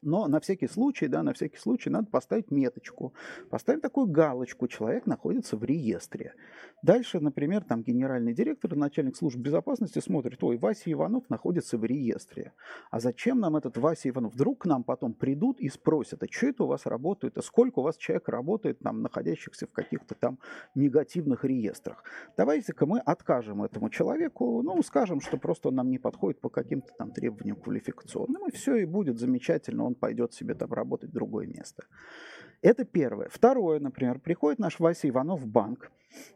Но 0.07 0.29
на 0.29 0.39
всякий 0.39 0.69
случай, 0.69 1.09
да, 1.09 1.25
на 1.25 1.33
всякий 1.33 1.59
случай 1.59 1.91
надо 1.91 2.07
поставить 2.07 2.53
меточку, 2.53 3.13
поставить 3.51 3.83
такую 3.83 4.07
галочку, 4.07 4.69
человек 4.69 5.07
находится 5.07 5.57
в 5.57 5.65
реестре. 5.65 6.35
Дальше, 6.83 7.19
например, 7.19 7.65
там 7.65 7.83
генеральный 7.83 8.33
директор, 8.33 8.77
начальник 8.77 9.17
службы 9.17 9.43
безопасности 9.43 9.99
смотрит, 9.99 10.45
ой, 10.45 10.59
Вася 10.59 10.93
Иванов 10.93 11.29
находится 11.29 11.77
в 11.77 11.85
реестре. 11.85 12.53
А 12.93 13.01
зачем 13.01 13.41
нам 13.41 13.57
этот 13.57 13.79
Вася 13.79 14.09
Иванов? 14.11 14.35
Вдруг 14.35 14.61
к 14.61 14.67
нам 14.67 14.85
потом 14.85 15.13
придут 15.13 15.59
и 15.61 15.69
спросят, 15.69 16.23
а 16.23 16.27
что 16.31 16.47
это 16.47 16.63
у 16.63 16.67
вас 16.69 16.87
работает, 16.87 17.37
а 17.37 17.43
сколько 17.43 17.81
у 17.81 17.83
вас 17.83 17.97
человек 17.97 18.29
работает, 18.29 18.79
там, 18.79 19.03
находящихся 19.03 19.67
в 19.67 19.73
каких-то 19.73 20.15
там 20.15 20.39
негативных 20.77 21.45
реестрах. 21.45 22.05
Давайте-ка 22.37 22.87
мы 22.87 23.01
откажем 23.01 23.65
этому 23.65 23.91
человеку, 23.91 24.63
ну, 24.63 24.81
скажем, 24.85 25.21
что 25.21 25.37
просто 25.37 25.71
он 25.71 25.75
нам 25.75 25.91
не 25.91 25.99
подходит 25.99 26.41
по 26.41 26.49
каким-то 26.49 26.93
там 26.97 27.11
требованиям 27.11 27.57
квалификационным, 27.57 28.47
и 28.47 28.53
все, 28.53 28.77
и 28.77 28.85
будет 28.85 29.19
замечательно, 29.19 29.83
он 29.83 29.96
пойдет 29.97 30.35
себе 30.35 30.55
там 30.55 30.73
работать 30.73 31.11
в 31.11 31.13
другое 31.13 31.47
место. 31.47 31.85
Это 32.63 32.85
первое. 32.85 33.29
Второе, 33.29 33.81
например, 33.81 34.19
приходит 34.19 34.59
наш 34.59 34.79
Вася 34.79 35.09
Иванов 35.09 35.41
в 35.41 35.47
банк 35.47 35.91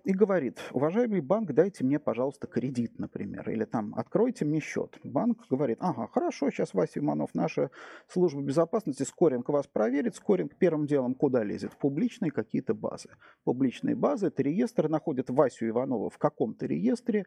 и 0.04 0.12
говорит, 0.12 0.58
уважаемый 0.72 1.20
банк, 1.20 1.52
дайте 1.52 1.84
мне, 1.84 1.98
пожалуйста, 1.98 2.46
кредит, 2.46 2.98
например, 2.98 3.48
или 3.50 3.64
там, 3.64 3.94
откройте 3.96 4.44
мне 4.44 4.60
счет. 4.60 4.98
Банк 5.04 5.46
говорит, 5.48 5.78
ага, 5.80 6.08
хорошо, 6.12 6.50
сейчас 6.50 6.74
Вася 6.74 7.00
Иванов, 7.00 7.30
наша 7.34 7.70
служба 8.08 8.42
безопасности, 8.42 9.02
скоринг 9.02 9.48
вас 9.48 9.66
проверит, 9.66 10.16
скоринг 10.16 10.56
первым 10.56 10.86
делом 10.86 11.14
куда 11.14 11.42
лезет? 11.44 11.72
В 11.72 11.76
публичные 11.78 12.30
какие-то 12.30 12.74
базы. 12.74 13.10
Публичные 13.44 13.94
базы, 13.94 14.28
это 14.28 14.42
реестр, 14.42 14.88
находит 14.88 15.30
Васю 15.30 15.68
Иванова 15.68 16.10
в 16.10 16.18
каком-то 16.18 16.66
реестре 16.66 17.26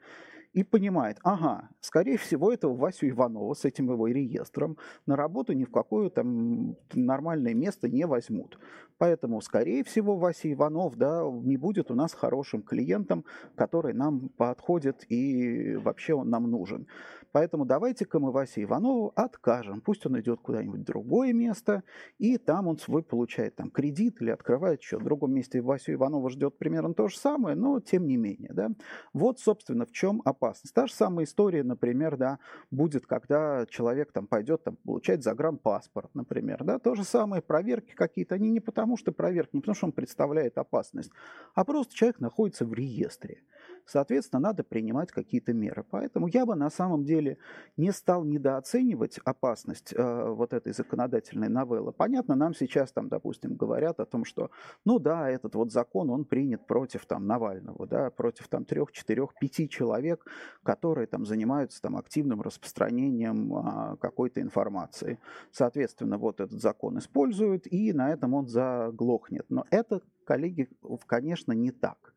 и 0.54 0.64
понимает, 0.64 1.18
ага, 1.24 1.70
скорее 1.80 2.18
всего, 2.18 2.54
этого 2.54 2.76
Васю 2.76 3.10
Иванова 3.10 3.54
с 3.54 3.66
этим 3.66 3.92
его 3.92 4.08
реестром 4.08 4.78
на 5.06 5.16
работу 5.16 5.54
ни 5.54 5.64
в 5.64 5.72
какое 5.72 6.10
там 6.10 6.78
нормальное 6.94 7.54
место 7.54 7.90
не 7.90 8.06
возьмут. 8.06 8.60
Поэтому, 9.00 9.42
скорее 9.42 9.84
всего, 9.84 10.16
Вася 10.16 10.52
Иванов 10.52 10.96
да, 10.96 11.24
не 11.44 11.58
будет 11.58 11.90
у 11.90 11.96
нас 11.96 12.14
хорошим 12.44 12.62
клиентом, 12.62 13.24
который 13.56 13.94
нам 13.94 14.30
подходит 14.38 15.06
и 15.12 15.76
вообще 15.76 16.14
он 16.14 16.30
нам 16.30 16.52
нужен. 16.52 16.88
Поэтому 17.34 17.66
давайте-ка 17.66 18.20
мы 18.20 18.32
Васе 18.32 18.62
Иванову 18.62 19.12
откажем. 19.16 19.82
Пусть 19.82 20.06
он 20.06 20.20
идет 20.20 20.40
куда-нибудь 20.40 20.84
другое 20.84 21.34
место, 21.34 21.84
и 22.20 22.38
там 22.38 22.68
он 22.68 22.78
свой 22.78 23.02
получает 23.02 23.56
там, 23.56 23.72
кредит 23.72 24.22
или 24.22 24.30
открывает 24.30 24.84
счет. 24.84 25.02
В 25.02 25.04
другом 25.04 25.34
месте 25.34 25.60
Васю 25.60 25.94
Иванова 25.94 26.30
ждет 26.30 26.60
примерно 26.60 26.94
то 26.94 27.08
же 27.08 27.18
самое, 27.18 27.56
но 27.56 27.80
тем 27.80 28.06
не 28.06 28.18
менее. 28.18 28.52
Да? 28.54 28.70
Вот, 29.14 29.40
собственно, 29.40 29.88
в 29.88 29.92
чем 29.92 30.22
опасность. 30.26 30.76
Та 30.76 30.86
же 30.86 30.94
самая 30.94 31.26
история, 31.26 31.64
например, 31.64 32.18
да, 32.18 32.38
будет, 32.70 33.08
когда 33.08 33.66
человек 33.66 34.12
там, 34.12 34.28
пойдет 34.28 34.64
там, 34.64 34.76
получать 34.76 35.24
загранпаспорт, 35.24 36.14
например. 36.14 36.64
Да? 36.64 36.78
То 36.78 36.94
же 36.94 37.04
самое, 37.04 37.42
проверки 37.42 37.96
какие-то, 37.96 38.36
они 38.36 38.52
не 38.52 38.60
потому 38.60 38.96
что 38.96 39.12
проверки, 39.12 39.56
не 39.56 39.62
потому 39.62 39.76
что 39.76 39.88
он 39.88 39.92
представляет 39.92 40.60
опасность, 40.60 41.12
а 41.56 41.66
просто 41.66 41.96
человек 41.96 42.20
находится 42.20 42.64
в 42.64 42.74
реестре. 42.74 43.42
Соответственно, 43.86 44.40
надо 44.40 44.64
принимать 44.64 45.12
какие-то 45.12 45.54
меры. 45.54 45.86
Поэтому 45.90 46.28
я 46.28 46.46
бы 46.46 46.56
на 46.56 46.70
самом 46.70 47.04
деле 47.04 47.38
не 47.78 47.92
стал 47.92 48.24
недооценивать 48.24 49.20
опасность 49.26 49.94
э, 49.94 50.30
вот 50.30 50.54
этой 50.54 50.74
законодательной 50.74 51.50
новеллы. 51.50 51.92
Понятно, 51.92 52.36
нам 52.36 52.54
сейчас 52.54 52.92
там, 52.92 53.10
допустим, 53.10 53.56
говорят 53.56 54.00
о 54.00 54.06
том, 54.06 54.26
что, 54.26 54.52
ну 54.86 55.00
да, 55.00 55.30
этот 55.30 55.56
вот 55.56 55.72
закон, 55.72 56.10
он 56.10 56.26
принят 56.26 56.66
против 56.66 57.06
там 57.06 57.28
Навального, 57.28 57.86
да, 57.88 58.10
против 58.10 58.48
там 58.48 58.66
трех, 58.66 58.92
четырех, 58.92 59.34
пяти 59.40 59.70
человек, 59.70 60.26
которые 60.64 61.08
там 61.08 61.26
занимаются 61.26 61.82
там 61.82 61.98
активным 61.98 62.42
распространением 62.42 63.54
э, 63.54 63.98
какой-то 63.98 64.42
информации. 64.42 65.20
Соответственно, 65.52 66.18
вот 66.18 66.40
этот 66.40 66.62
закон 66.62 66.98
используют, 66.98 67.68
и 67.72 67.94
на 67.94 68.12
этом 68.12 68.34
он 68.34 68.48
заглохнет. 68.48 69.46
Но 69.50 69.66
это, 69.72 70.02
коллеги, 70.26 70.70
конечно, 71.08 71.52
не 71.52 71.72
так. 71.72 72.14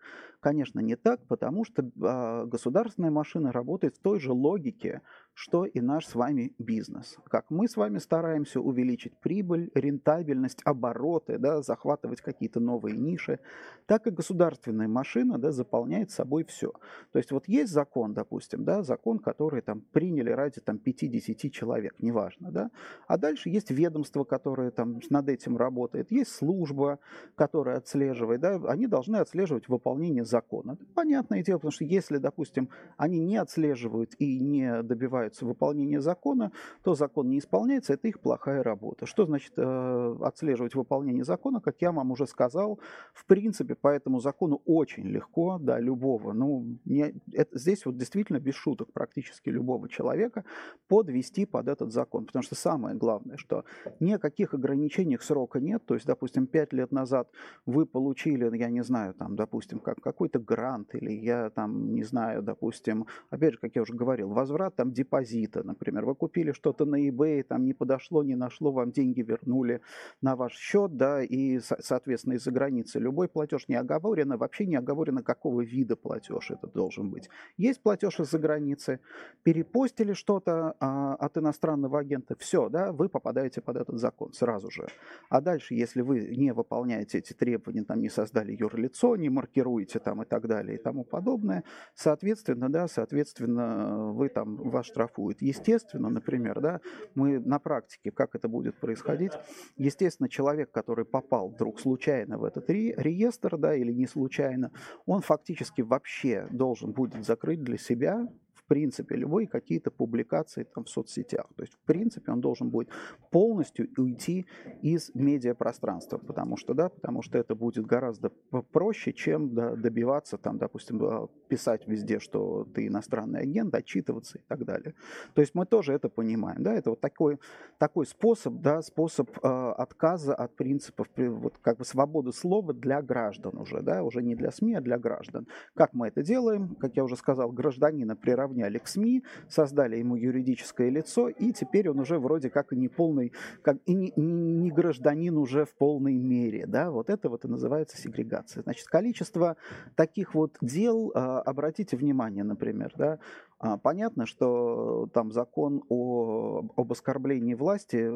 Конечно, 0.47 0.79
не 0.79 0.95
так, 0.95 1.27
потому 1.27 1.65
что 1.65 1.83
э, 1.83 2.47
государственная 2.47 3.11
машина 3.11 3.51
работает 3.51 3.97
в 3.97 3.99
той 3.99 4.21
же 4.21 4.31
логике, 4.31 5.03
что 5.35 5.65
и 5.65 5.81
наш 5.81 6.07
с 6.07 6.15
вами 6.15 6.55
бизнес. 6.57 7.19
Как 7.29 7.51
мы 7.51 7.67
с 7.67 7.77
вами 7.77 7.99
стараемся 7.99 8.61
увеличить 8.61 9.19
прибыль, 9.19 9.73
рентабельность, 9.75 10.61
обороты, 10.65 11.39
да, 11.39 11.63
захватывать 11.63 12.21
какие-то 12.21 12.61
новые 12.61 12.97
ниши, 12.97 13.41
так 13.87 14.07
и 14.07 14.11
государственная 14.11 14.87
машина 14.87 15.37
да, 15.37 15.51
заполняет 15.51 16.13
собой 16.13 16.45
все. 16.45 16.71
То 17.11 17.19
есть 17.19 17.33
вот 17.33 17.49
есть 17.49 17.73
закон, 17.73 18.15
допустим, 18.15 18.65
да, 18.65 18.85
закон, 18.85 19.19
который 19.19 19.63
там 19.63 19.81
приняли 19.81 20.31
ради 20.31 20.61
там, 20.61 20.77
5-10 20.77 21.51
человек, 21.51 21.97
неважно, 21.99 22.53
да, 22.53 22.71
а 23.09 23.19
дальше 23.19 23.51
есть 23.51 23.73
ведомство, 23.73 24.23
которое 24.23 24.71
там 24.71 25.01
над 25.11 25.29
этим 25.29 25.57
работает, 25.57 26.13
есть 26.13 26.31
служба, 26.31 27.01
которая 27.35 27.79
отслеживает, 27.79 28.41
да, 28.41 28.61
они 28.69 28.87
должны 28.87 29.17
отслеживать 29.17 29.69
выполнение 29.69 30.25
закона. 30.25 30.36
Это 30.75 30.93
понятное 30.95 31.43
дело, 31.43 31.59
потому 31.59 31.73
что 31.73 31.85
если, 31.85 32.19
допустим, 32.19 32.69
они 32.97 33.19
не 33.19 33.37
отслеживают 33.37 34.15
и 34.19 34.39
не 34.39 34.83
добиваются 34.83 35.47
выполнения 35.47 36.01
закона, 36.01 36.53
то 36.83 36.95
закон 36.95 37.29
не 37.29 37.39
исполняется, 37.39 37.95
это 37.95 38.09
их 38.09 38.21
плохая 38.21 38.63
работа. 38.63 39.07
Что 39.07 39.27
значит 39.27 39.53
э, 39.57 40.17
отслеживать 40.23 40.75
выполнение 40.75 41.25
закона? 41.25 41.61
Как 41.61 41.81
я 41.81 41.93
вам 41.93 42.11
уже 42.11 42.27
сказал, 42.27 42.81
в 43.15 43.27
принципе, 43.27 43.75
по 43.75 43.89
этому 43.89 44.21
закону 44.21 44.63
очень 44.65 45.05
легко, 45.05 45.59
да, 45.59 45.79
любого, 45.79 46.33
ну, 46.33 46.79
не, 46.85 47.15
это, 47.33 47.59
здесь 47.59 47.87
вот 47.87 47.97
действительно 47.97 48.41
без 48.41 48.55
шуток 48.55 48.93
практически 48.93 49.51
любого 49.51 49.89
человека 49.89 50.45
подвести 50.89 51.47
под 51.47 51.69
этот 51.69 51.93
закон. 51.93 52.27
Потому 52.27 52.43
что 52.43 52.55
самое 52.55 52.97
главное, 52.97 53.37
что 53.37 53.65
никаких 54.01 54.55
ограничений 54.55 55.19
срока 55.21 55.61
нет, 55.61 55.85
то 55.87 55.95
есть, 55.95 56.07
допустим, 56.07 56.47
пять 56.47 56.73
лет 56.73 56.93
назад 56.93 57.31
вы 57.65 57.87
получили, 57.87 58.57
я 58.57 58.71
не 58.71 58.83
знаю, 58.83 59.15
там, 59.15 59.37
допустим, 59.37 59.79
как 59.79 60.01
какой-то 60.27 60.39
грант, 60.39 60.95
или 60.95 61.13
я 61.13 61.51
там, 61.51 61.95
не 61.95 62.03
знаю, 62.03 62.43
допустим, 62.43 63.07
опять 63.31 63.53
же, 63.53 63.59
как 63.59 63.77
я 63.77 63.83
уже 63.83 63.95
говорил, 63.95 64.29
возврат 64.29 64.77
там 64.77 64.93
депозита, 64.93 65.63
например. 65.63 66.05
Вы 66.05 66.15
купили 66.15 66.53
что-то 66.53 66.85
на 66.85 67.09
eBay, 67.09 67.43
там 67.43 67.65
не 67.65 67.75
подошло, 67.75 68.23
не 68.23 68.37
нашло, 68.37 68.73
вам 68.73 68.91
деньги 68.91 69.23
вернули 69.23 69.81
на 70.23 70.37
ваш 70.37 70.55
счет, 70.55 70.97
да, 70.97 71.23
и, 71.23 71.61
соответственно, 71.61 72.35
из-за 72.35 72.51
границы 72.51 72.99
любой 72.99 73.29
платеж 73.29 73.69
не 73.69 73.77
оговорено, 73.77 74.37
вообще 74.37 74.67
не 74.67 74.77
оговорено, 74.77 75.23
какого 75.23 75.63
вида 75.63 75.97
платеж 75.97 76.51
это 76.51 76.67
должен 76.67 77.11
быть. 77.11 77.29
Есть 77.57 77.83
платеж 77.83 78.21
из-за 78.21 78.39
границы, 78.39 78.99
перепостили 79.43 80.15
что-то 80.15 80.75
а, 80.81 81.15
от 81.15 81.37
иностранного 81.39 82.01
агента, 82.01 82.35
все, 82.39 82.69
да, 82.69 82.93
вы 82.93 83.09
попадаете 83.09 83.61
под 83.61 83.77
этот 83.77 83.99
закон 83.99 84.33
сразу 84.33 84.71
же. 84.71 84.89
А 85.31 85.41
дальше, 85.41 85.75
если 85.75 86.03
вы 86.03 86.37
не 86.37 86.53
выполняете 86.53 87.19
эти 87.19 87.33
требования, 87.33 87.85
там 87.85 88.01
не 88.01 88.09
создали 88.09 88.53
юрлицо, 88.53 89.17
не 89.17 89.29
маркируете 89.29 90.01
там 90.07 90.23
и 90.23 90.25
так 90.25 90.47
далее 90.47 90.79
и 90.79 90.81
тому 90.81 91.03
подобное, 91.03 91.65
соответственно, 91.97 92.71
да, 92.71 92.87
соответственно, 92.87 94.13
вы 94.13 94.29
там, 94.29 94.57
штраф 94.85 94.87
штрафуют. 94.87 95.43
Естественно, 95.43 96.09
например, 96.09 96.61
да, 96.61 96.81
мы 97.17 97.41
на 97.41 97.59
практике, 97.59 98.13
как 98.13 98.37
это 98.37 98.49
будет 98.49 98.77
происходить, 98.77 99.33
естественно, 99.77 100.29
человек, 100.29 100.71
который 100.71 101.05
попал 101.05 101.49
вдруг 101.49 101.81
случайно 101.81 102.39
в 102.39 102.45
этот 102.45 102.71
ре 102.71 102.95
реестр, 102.97 103.59
да, 103.59 103.75
или 103.75 103.93
не 103.93 104.07
случайно, 104.07 104.71
он 105.07 105.23
фактически 105.23 105.83
вообще 105.83 106.47
должен 106.53 106.93
будет 106.93 107.25
закрыть 107.25 107.65
для 107.65 107.79
себя 107.79 108.29
принципе, 108.67 109.17
любые 109.17 109.47
какие-то 109.47 109.91
публикации 109.91 110.65
там 110.65 110.85
в 110.85 110.89
соцсетях. 110.89 111.47
То 111.57 111.63
есть, 111.63 111.75
в 111.75 111.79
принципе, 111.87 112.33
он 112.33 112.41
должен 112.41 112.71
будет 112.71 112.91
полностью 113.31 113.89
уйти 113.97 114.47
из 114.83 115.11
медиапространства, 115.15 116.19
потому 116.19 116.57
что, 116.57 116.75
да, 116.75 116.89
потому 116.89 117.23
что 117.23 117.39
это 117.39 117.55
будет 117.55 117.87
гораздо 117.87 118.31
проще, 118.73 119.13
чем 119.13 119.55
да, 119.55 119.75
добиваться, 119.77 120.39
там, 120.39 120.59
допустим, 120.59 121.03
а, 121.03 121.29
писать 121.49 121.87
везде, 121.87 122.19
что 122.19 122.65
ты 122.75 122.89
иностранный 122.89 123.41
агент, 123.41 123.75
отчитываться 123.75 124.39
и 124.39 124.43
так 124.49 124.65
далее. 124.65 124.95
То 125.35 125.41
есть 125.41 125.55
мы 125.55 125.67
тоже 125.67 125.93
это 125.93 126.09
понимаем, 126.09 126.63
да, 126.63 126.75
это 126.75 126.91
вот 126.91 127.01
такой, 127.01 127.39
такой 127.79 128.07
способ, 128.07 128.55
да, 128.61 128.83
способ 128.83 129.31
э, 129.43 129.49
отказа 129.49 130.35
от 130.35 130.57
принципов, 130.57 131.09
вот 131.17 131.59
как 131.59 131.79
бы 131.79 131.85
свободы 131.85 132.33
слова 132.33 132.73
для 132.73 133.03
граждан 133.03 133.59
уже, 133.59 133.83
да, 133.83 134.03
уже 134.03 134.23
не 134.23 134.35
для 134.35 134.51
СМИ, 134.51 134.75
а 134.75 134.81
для 134.81 134.99
граждан. 134.99 135.47
Как 135.75 135.95
мы 135.95 136.09
это 136.09 136.23
делаем? 136.23 136.75
Как 136.77 136.97
я 136.97 137.05
уже 137.05 137.17
сказал, 137.17 137.53
гражданина 137.53 138.17
приравниваем 138.17 138.56
приравняли 138.57 138.79
к 138.79 138.89
СМИ, 138.89 139.23
создали 139.49 139.97
ему 139.97 140.17
юридическое 140.17 140.91
лицо, 140.91 141.29
и 141.29 141.53
теперь 141.53 141.89
он 141.91 142.01
уже 142.01 142.19
вроде 142.19 142.51
как 142.51 142.73
и 142.73 142.77
не 142.77 142.89
полный, 142.89 143.33
как 143.63 143.77
и 143.87 143.95
не, 143.95 144.13
не 144.17 144.71
гражданин 144.71 145.37
уже 145.37 145.65
в 145.65 145.75
полной 145.75 146.15
мере, 146.15 146.67
да, 146.67 146.91
вот 146.91 147.11
это 147.11 147.29
вот 147.29 147.45
и 147.45 147.49
называется 147.49 147.97
сегрегация. 147.99 148.63
Значит, 148.63 148.87
количество 148.87 149.57
таких 149.95 150.35
вот 150.35 150.57
дел, 150.61 151.13
а, 151.15 151.41
обратите 151.41 151.97
внимание, 151.97 152.45
например, 152.45 152.93
да, 152.97 153.19
А, 153.59 153.79
понятно, 153.79 154.27
что 154.27 155.09
там 155.15 155.33
закон 155.33 155.83
о, 155.89 156.63
об 156.77 156.93
оскорблении 156.93 157.55
власти 157.55 158.11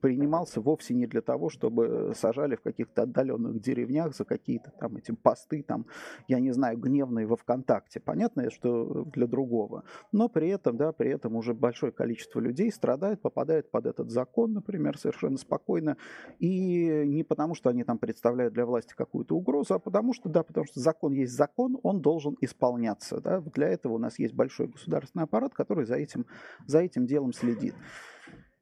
принимался 0.00 0.60
вовсе 0.60 0.94
не 0.94 1.06
для 1.06 1.22
того, 1.22 1.48
чтобы 1.48 2.12
сажали 2.14 2.56
в 2.56 2.60
каких-то 2.60 3.02
отдаленных 3.02 3.60
деревнях 3.60 4.14
за 4.14 4.24
какие-то 4.24 4.70
там 4.78 4.96
эти 4.96 5.12
посты, 5.12 5.62
там, 5.62 5.86
я 6.28 6.38
не 6.38 6.52
знаю, 6.52 6.78
гневные 6.78 7.26
во 7.26 7.36
ВКонтакте. 7.36 8.00
Понятно, 8.00 8.50
что 8.50 9.04
для 9.06 9.26
другого. 9.26 9.84
Но 10.12 10.28
при 10.28 10.48
этом, 10.48 10.76
да, 10.76 10.92
при 10.92 11.10
этом 11.10 11.36
уже 11.36 11.54
большое 11.54 11.92
количество 11.92 12.40
людей 12.40 12.70
страдает, 12.70 13.22
попадает 13.22 13.70
под 13.70 13.86
этот 13.86 14.10
закон, 14.10 14.52
например, 14.52 14.98
совершенно 14.98 15.38
спокойно. 15.38 15.96
И 16.38 17.04
не 17.06 17.24
потому, 17.24 17.54
что 17.54 17.70
они 17.70 17.84
там 17.84 17.98
представляют 17.98 18.52
для 18.54 18.66
власти 18.66 18.94
какую-то 18.94 19.34
угрозу, 19.34 19.74
а 19.74 19.78
потому 19.78 20.12
что, 20.12 20.28
да, 20.28 20.42
потому 20.42 20.66
что 20.66 20.80
закон 20.80 21.12
есть 21.12 21.32
закон, 21.32 21.78
он 21.82 22.00
должен 22.00 22.36
исполняться. 22.40 23.20
Да. 23.20 23.40
Для 23.40 23.68
этого 23.68 23.94
у 23.94 23.98
нас 23.98 24.18
есть 24.18 24.34
большой 24.34 24.68
государственный 24.68 25.24
аппарат, 25.24 25.54
который 25.54 25.86
за 25.86 25.96
этим, 25.96 26.26
за 26.66 26.80
этим 26.80 27.06
делом 27.06 27.32
следит. 27.32 27.74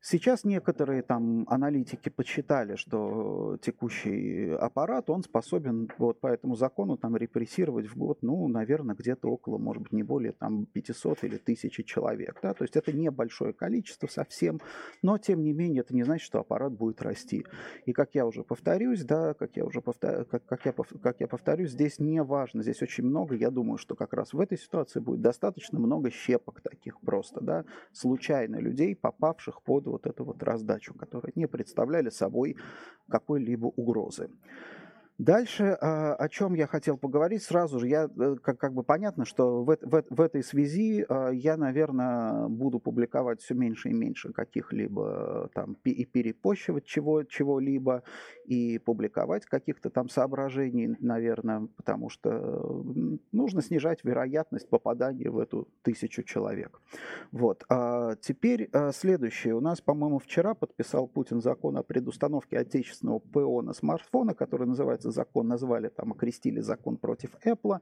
Сейчас 0.00 0.44
некоторые 0.44 1.02
там 1.02 1.44
аналитики 1.48 2.08
подсчитали, 2.08 2.76
что 2.76 3.58
текущий 3.60 4.52
аппарат, 4.52 5.10
он 5.10 5.24
способен 5.24 5.90
вот 5.98 6.20
по 6.20 6.28
этому 6.28 6.54
закону 6.54 6.96
там 6.96 7.16
репрессировать 7.16 7.86
в 7.86 7.96
год, 7.96 8.18
ну, 8.22 8.46
наверное, 8.46 8.94
где-то 8.94 9.28
около, 9.28 9.58
может 9.58 9.82
быть, 9.82 9.92
не 9.92 10.04
более 10.04 10.32
там 10.32 10.66
500 10.66 11.24
или 11.24 11.36
1000 11.36 11.82
человек, 11.82 12.38
да, 12.42 12.54
то 12.54 12.62
есть 12.62 12.76
это 12.76 12.92
небольшое 12.92 13.52
количество 13.52 14.06
совсем, 14.06 14.60
но 15.02 15.18
тем 15.18 15.42
не 15.42 15.52
менее 15.52 15.80
это 15.80 15.94
не 15.94 16.04
значит, 16.04 16.24
что 16.24 16.38
аппарат 16.38 16.72
будет 16.72 17.02
расти. 17.02 17.44
И 17.84 17.92
как 17.92 18.14
я 18.14 18.24
уже 18.24 18.44
повторюсь, 18.44 19.02
да, 19.02 19.34
как 19.34 19.56
я 19.56 19.64
уже 19.64 19.80
повторю, 19.80 20.24
как, 20.26 20.44
как, 20.46 20.64
я, 20.64 20.72
как 21.02 21.20
я 21.20 21.26
повторюсь, 21.26 21.72
здесь 21.72 21.98
не 21.98 22.22
важно, 22.22 22.62
здесь 22.62 22.82
очень 22.82 23.04
много, 23.04 23.34
я 23.34 23.50
думаю, 23.50 23.78
что 23.78 23.96
как 23.96 24.12
раз 24.12 24.32
в 24.32 24.38
этой 24.38 24.58
ситуации 24.58 25.00
будет 25.00 25.22
достаточно 25.22 25.80
много 25.80 26.10
щепок 26.10 26.60
таких 26.60 27.00
просто, 27.00 27.40
да, 27.40 27.64
случайно 27.92 28.56
людей, 28.58 28.94
попавших 28.94 29.60
под 29.62 29.87
вот 29.90 30.06
эту 30.06 30.24
вот 30.24 30.42
раздачу, 30.42 30.94
которые 30.94 31.32
не 31.36 31.46
представляли 31.46 32.10
собой 32.10 32.56
какой-либо 33.08 33.66
угрозы. 33.66 34.30
Дальше, 35.18 35.76
а, 35.80 36.14
о 36.14 36.28
чем 36.28 36.54
я 36.54 36.68
хотел 36.68 36.96
поговорить, 36.96 37.42
сразу 37.42 37.80
же, 37.80 37.88
я, 37.88 38.08
э, 38.16 38.36
как, 38.40 38.56
как 38.56 38.72
бы 38.72 38.84
понятно, 38.84 39.24
что 39.24 39.64
в, 39.64 39.76
в, 39.82 40.04
в 40.10 40.20
этой 40.20 40.44
связи 40.44 41.04
а, 41.08 41.30
я, 41.30 41.56
наверное, 41.56 42.46
буду 42.46 42.78
публиковать 42.78 43.40
все 43.40 43.54
меньше 43.54 43.88
и 43.88 43.92
меньше 43.92 44.32
каких-либо 44.32 45.50
там 45.54 45.76
и 45.82 46.04
перепощивать 46.04 46.84
чего, 46.84 47.24
чего-либо, 47.24 48.04
и 48.44 48.78
публиковать 48.78 49.44
каких-то 49.44 49.90
там 49.90 50.08
соображений, 50.08 50.94
наверное, 51.00 51.66
потому 51.76 52.10
что 52.10 52.84
нужно 53.32 53.60
снижать 53.60 54.04
вероятность 54.04 54.68
попадания 54.68 55.30
в 55.30 55.38
эту 55.38 55.66
тысячу 55.82 56.22
человек. 56.22 56.80
Вот. 57.32 57.64
А 57.68 58.14
теперь 58.20 58.70
следующее. 58.92 59.56
У 59.56 59.60
нас, 59.60 59.80
по-моему, 59.80 60.20
вчера 60.20 60.54
подписал 60.54 61.08
Путин 61.08 61.40
закон 61.40 61.76
о 61.76 61.82
предустановке 61.82 62.58
отечественного 62.58 63.18
ПО 63.18 63.62
на 63.62 63.72
смартфоны, 63.72 64.34
который 64.34 64.66
называется 64.66 65.07
закон 65.10 65.48
назвали, 65.48 65.88
там, 65.88 66.12
окрестили 66.12 66.60
закон 66.60 66.96
против 66.96 67.30
Apple. 67.44 67.80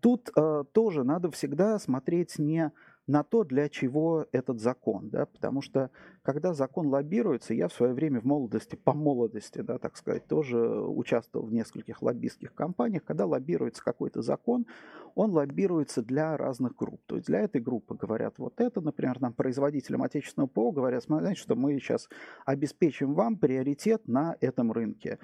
Тут 0.00 0.30
э, 0.36 0.64
тоже 0.72 1.04
надо 1.04 1.30
всегда 1.30 1.78
смотреть 1.78 2.38
не 2.38 2.72
на 3.06 3.22
то, 3.22 3.44
для 3.44 3.68
чего 3.68 4.26
этот 4.32 4.60
закон, 4.60 5.10
да, 5.10 5.26
потому 5.26 5.62
что 5.62 5.90
когда 6.22 6.52
закон 6.52 6.88
лоббируется, 6.88 7.54
я 7.54 7.68
в 7.68 7.72
свое 7.72 7.94
время 7.94 8.20
в 8.20 8.24
молодости, 8.24 8.74
по 8.74 8.92
молодости, 8.94 9.60
да, 9.60 9.78
так 9.78 9.96
сказать, 9.96 10.26
тоже 10.26 10.58
участвовал 10.58 11.46
в 11.46 11.52
нескольких 11.52 12.02
лоббистских 12.02 12.52
кампаниях, 12.52 13.04
когда 13.04 13.26
лоббируется 13.26 13.82
какой-то 13.84 14.22
закон, 14.22 14.66
он 15.14 15.30
лоббируется 15.30 16.02
для 16.02 16.36
разных 16.36 16.74
групп, 16.74 17.00
то 17.06 17.14
есть 17.14 17.28
для 17.28 17.40
этой 17.40 17.60
группы 17.60 17.94
говорят 17.94 18.38
вот 18.38 18.60
это, 18.60 18.80
например, 18.80 19.20
нам 19.20 19.32
производителям 19.32 20.02
отечественного 20.02 20.48
ПО 20.48 20.72
говорят, 20.72 21.04
смотрите, 21.04 21.40
что 21.40 21.54
мы 21.54 21.78
сейчас 21.78 22.08
обеспечим 22.44 23.14
вам 23.14 23.36
приоритет 23.36 24.08
на 24.08 24.36
этом 24.40 24.72
рынке 24.72 25.18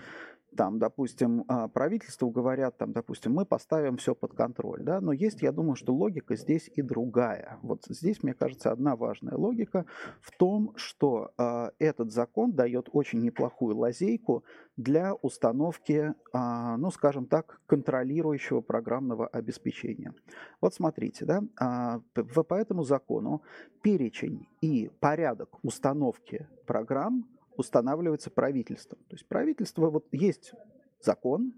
там, 0.56 0.78
допустим, 0.78 1.44
а, 1.49 1.68
правительству 1.68 2.30
говорят, 2.30 2.78
там, 2.78 2.92
допустим, 2.92 3.32
мы 3.32 3.44
поставим 3.44 3.97
все 3.97 4.14
под 4.14 4.35
контроль, 4.35 4.82
да, 4.82 5.00
но 5.00 5.12
есть, 5.12 5.42
я 5.42 5.52
думаю, 5.52 5.76
что 5.76 5.94
логика 5.94 6.37
здесь 6.37 6.71
и 6.75 6.82
другая. 6.82 7.59
Вот 7.62 7.85
здесь, 7.88 8.23
мне 8.23 8.35
кажется, 8.35 8.71
одна 8.71 8.97
важная 8.97 9.37
логика 9.37 9.87
в 10.21 10.37
том, 10.37 10.73
что 10.76 11.32
э, 11.38 11.71
этот 11.78 12.12
закон 12.12 12.52
дает 12.52 12.88
очень 12.92 13.21
неплохую 13.21 13.76
лазейку 13.76 14.44
для 14.76 15.14
установки, 15.14 16.14
э, 16.32 16.76
ну, 16.76 16.90
скажем 16.90 17.26
так, 17.26 17.61
контролирующего 17.66 18.61
программного 18.61 19.26
обеспечения. 19.26 20.14
Вот 20.61 20.75
смотрите, 20.75 21.25
да, 21.25 21.42
э, 21.61 22.23
по 22.25 22.54
этому 22.54 22.85
закону 22.85 23.42
перечень 23.82 24.47
и 24.61 24.90
порядок 25.00 25.59
установки 25.62 26.47
программ 26.66 27.26
устанавливается 27.56 28.31
правительством. 28.31 28.98
То 29.09 29.14
есть 29.14 29.27
правительство, 29.27 29.90
вот 29.90 30.07
есть 30.12 30.53
закон, 31.00 31.55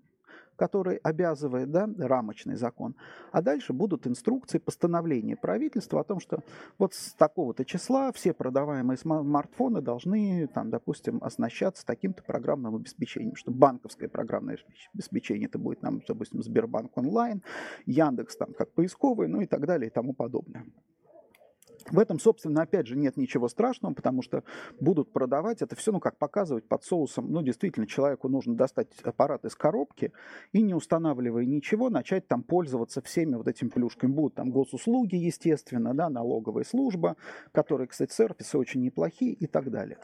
который 0.57 0.97
обязывает, 0.99 1.71
да, 1.71 1.88
рамочный 1.99 2.57
закон, 2.57 2.95
а 3.33 3.42
дальше 3.42 3.73
будут 3.73 4.07
инструкции, 4.07 4.59
постановления 4.59 5.37
правительства 5.37 6.01
о 6.01 6.05
том, 6.05 6.21
что 6.21 6.40
вот 6.79 6.95
с 6.95 7.12
такого-то 7.14 7.64
числа 7.64 8.12
все 8.12 8.33
продаваемые 8.33 8.97
смартфоны 8.97 9.81
должны, 9.81 10.47
там, 10.49 10.71
допустим, 10.71 11.23
оснащаться 11.23 11.85
таким-то 11.85 12.23
программным 12.23 12.77
обеспечением, 12.77 13.37
что 13.37 13.51
банковское 13.51 14.09
программное 14.09 14.59
обеспечение 14.95 15.49
это 15.49 15.59
будет, 15.59 15.83
нам, 15.83 16.01
допустим, 16.07 16.42
Сбербанк 16.42 16.97
онлайн, 16.97 17.42
Яндекс 17.87 18.37
там 18.37 18.53
как 18.55 18.73
поисковый, 18.73 19.29
ну 19.29 19.40
и 19.40 19.47
так 19.47 19.66
далее 19.66 19.88
и 19.88 19.92
тому 19.92 20.14
подобное. 20.14 20.64
В 21.90 21.99
этом, 21.99 22.18
собственно, 22.18 22.62
опять 22.62 22.87
же, 22.87 22.97
нет 22.97 23.16
ничего 23.16 23.49
страшного, 23.49 23.94
потому 23.94 24.23
что 24.23 24.42
будут 24.81 25.12
продавать 25.12 25.62
это 25.62 25.77
все, 25.77 25.92
ну, 25.92 26.01
как 26.01 26.16
показывать 26.16 26.66
под 26.66 26.85
соусом. 26.85 27.31
Ну, 27.31 27.42
действительно, 27.42 27.87
человеку 27.87 28.29
нужно 28.29 28.55
достать 28.55 28.88
аппарат 29.03 29.44
из 29.44 29.55
коробки 29.55 30.12
и, 30.53 30.62
не 30.62 30.75
устанавливая 30.75 31.44
ничего, 31.44 31.90
начать 31.90 32.27
там 32.27 32.42
пользоваться 32.42 33.03
всеми 33.03 33.35
вот 33.35 33.49
этими 33.49 33.68
плюшками. 33.68 34.12
Будут 34.12 34.35
там 34.35 34.51
госуслуги, 34.51 35.16
естественно, 35.16 35.94
да, 35.94 36.09
налоговая 36.09 36.64
служба, 36.64 37.16
которые, 37.53 37.88
кстати, 37.88 38.12
сервисы 38.12 38.59
очень 38.59 38.83
неплохие 38.83 39.33
и 39.33 39.47
так 39.47 39.70
далее. 39.70 39.99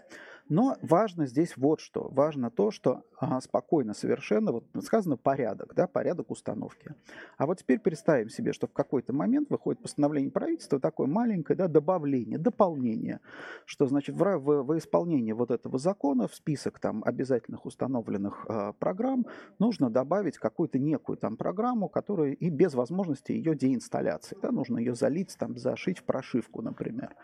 Но 0.50 0.76
важно 0.82 1.26
здесь 1.26 1.56
вот 1.56 1.80
что. 1.80 2.08
Важно 2.10 2.50
то, 2.50 2.72
что 2.72 3.04
ага, 3.20 3.40
спокойно 3.40 3.94
совершенно, 3.94 4.50
вот 4.50 4.64
сказано 4.82 5.16
порядок, 5.16 5.74
да, 5.76 5.86
порядок 5.86 6.30
установки. 6.30 6.94
А 7.38 7.46
вот 7.46 7.58
теперь 7.58 7.78
представим 7.78 8.28
себе, 8.30 8.52
что 8.52 8.66
в 8.66 8.72
какой-то 8.72 9.12
момент 9.12 9.48
выходит 9.48 9.80
постановление 9.80 10.32
правительства, 10.32 10.80
такое 10.80 11.06
маленькое 11.06 11.56
да, 11.56 11.68
добавление, 11.68 12.36
дополнение, 12.36 13.20
что 13.64 13.86
значит 13.86 14.16
в, 14.16 14.38
в, 14.38 14.62
в 14.64 14.76
исполнение 14.76 15.34
вот 15.34 15.52
этого 15.52 15.78
закона 15.78 16.26
в 16.26 16.34
список 16.34 16.80
там 16.80 17.04
обязательных 17.04 17.64
установленных 17.64 18.44
э, 18.48 18.72
программ 18.80 19.26
нужно 19.60 19.88
добавить 19.88 20.36
какую-то 20.36 20.80
некую 20.80 21.16
там 21.16 21.36
программу, 21.36 21.88
которая 21.88 22.32
и 22.32 22.50
без 22.50 22.74
возможности 22.74 23.30
ее 23.30 23.54
деинсталляции. 23.54 24.36
Да, 24.42 24.50
нужно 24.50 24.78
ее 24.78 24.96
залить, 24.96 25.36
там, 25.38 25.56
зашить 25.56 25.98
в 25.98 26.04
прошивку, 26.04 26.60
например. 26.60 27.14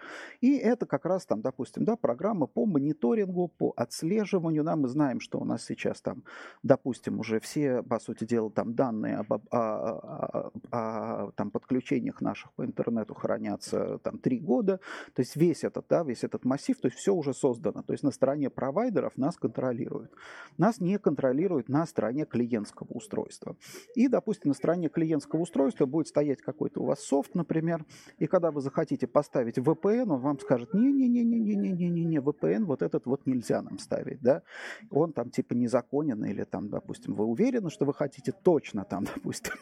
И 0.41 0.57
это 0.57 0.87
как 0.87 1.05
раз 1.07 1.27
там, 1.27 1.41
допустим, 1.41 1.85
да, 1.85 1.97
программа 1.97 2.47
по 2.47 2.67
мониторингу 2.67 3.16
мониторингу, 3.17 3.49
по 3.49 3.73
отслеживанию. 3.77 4.65
Да, 4.65 4.77
мы 4.77 4.89
знаем, 4.89 5.21
что 5.21 5.39
у 5.39 5.45
нас 5.45 5.65
сейчас 5.65 6.01
там, 6.01 6.23
допустим, 6.63 7.21
уже 7.21 7.41
все, 7.41 7.83
по 7.83 7.99
сути 7.99 8.25
дела, 8.25 8.51
там 8.51 8.75
данные 8.75 9.19
об, 9.19 9.33
о, 9.33 9.39
о, 9.51 10.51
о, 10.71 11.27
о 11.27 11.31
там, 11.33 11.51
подключениях 11.51 12.21
наших 12.21 12.53
по 12.53 12.65
интернету 12.65 13.15
хранятся 13.15 13.99
там 13.99 14.19
три 14.19 14.39
года. 14.39 14.81
То 15.15 15.23
есть 15.23 15.37
весь 15.37 15.65
этот, 15.65 15.87
да, 15.89 16.03
весь 16.03 16.25
этот 16.25 16.45
массив, 16.45 16.79
то 16.81 16.89
есть 16.89 16.99
все 16.99 17.15
уже 17.15 17.33
создано. 17.33 17.83
То 17.83 17.93
есть 17.93 18.05
на 18.05 18.11
стороне 18.11 18.51
провайдеров 18.51 19.17
нас 19.17 19.37
контролируют. 19.37 20.13
Нас 20.59 20.81
не 20.81 20.99
контролируют 20.99 21.69
на 21.69 21.87
стороне 21.87 22.25
клиентского 22.25 22.89
устройства. 22.89 23.57
И, 23.95 24.09
допустим, 24.09 24.51
на 24.51 24.55
стороне 24.55 24.89
клиентского 24.89 25.41
устройства 25.41 25.87
будет 25.87 26.09
стоять 26.09 26.43
какой-то 26.43 26.81
у 26.83 26.87
вас 26.87 27.01
софт, 27.01 27.35
например, 27.35 27.85
и 28.19 28.27
когда 28.27 28.51
вы 28.51 28.61
захотите 28.61 29.07
поставить 29.07 29.59
VPN, 29.59 30.13
он 30.13 30.21
вам 30.21 30.39
скажет, 30.41 30.75
не-не-не-не-не-не-не-не, 30.75 32.19
VPN 32.19 32.65
вот 32.65 32.83
этот 32.83 33.06
вот 33.07 33.27
нельзя 33.27 33.63
нам 33.63 33.79
ставить, 33.79 34.21
да, 34.21 34.43
он 34.91 35.13
там 35.13 35.31
типа 35.31 35.55
незаконен 35.55 36.25
или 36.25 36.45
там, 36.45 36.69
допустим, 36.69 37.15
вы 37.15 37.25
уверены, 37.25 37.71
что 37.71 37.85
вы 37.85 37.95
хотите 37.95 38.33
точно 38.33 38.85
там, 38.85 39.05
допустим, 39.15 39.55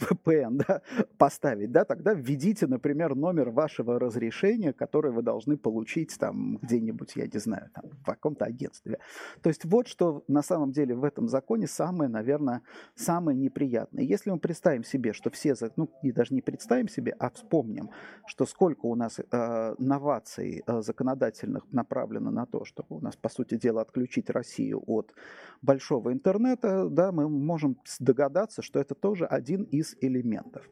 VPN, 0.00 0.62
да, 0.66 0.82
поставить, 1.18 1.72
да, 1.72 1.84
тогда 1.84 2.14
введите, 2.14 2.66
например, 2.66 3.14
номер 3.14 3.50
вашего 3.50 3.98
разрешения, 3.98 4.72
которое 4.72 5.10
вы 5.10 5.22
должны 5.22 5.56
получить 5.56 6.16
там 6.18 6.58
где-нибудь, 6.62 7.12
я 7.16 7.26
не 7.26 7.38
знаю, 7.38 7.70
там, 7.74 7.84
в 7.90 8.04
каком-то 8.04 8.44
агентстве. 8.44 8.98
То 9.42 9.48
есть 9.48 9.64
вот 9.64 9.88
что 9.88 10.24
на 10.28 10.42
самом 10.42 10.72
деле 10.72 10.94
в 10.94 11.04
этом 11.04 11.28
законе 11.28 11.66
самое, 11.66 12.10
наверное, 12.10 12.62
самое 12.94 13.36
неприятное. 13.36 14.04
Если 14.04 14.30
мы 14.30 14.38
представим 14.38 14.84
себе, 14.84 15.12
что 15.12 15.30
все, 15.30 15.54
ну, 15.76 15.88
и 16.02 16.12
даже 16.12 16.34
не 16.34 16.42
представим 16.42 16.88
себе, 16.88 17.14
а 17.18 17.30
вспомним, 17.30 17.90
что 18.26 18.46
сколько 18.46 18.86
у 18.86 18.94
нас 18.94 19.18
э, 19.18 19.74
новаций 19.78 20.62
э, 20.66 20.82
законодательных 20.82 21.64
направлено 21.72 22.30
на 22.30 22.46
то, 22.46 22.55
то, 22.56 22.64
чтобы 22.64 22.96
у 22.96 23.00
нас, 23.00 23.16
по 23.16 23.28
сути 23.28 23.56
дела, 23.56 23.82
отключить 23.82 24.30
Россию 24.30 24.82
от 24.86 25.12
большого 25.60 26.10
интернета, 26.12 26.88
да, 26.88 27.12
мы 27.12 27.28
можем 27.28 27.76
догадаться, 28.00 28.62
что 28.62 28.80
это 28.80 28.94
тоже 28.94 29.26
один 29.26 29.64
из 29.64 29.94
элементов. 30.00 30.62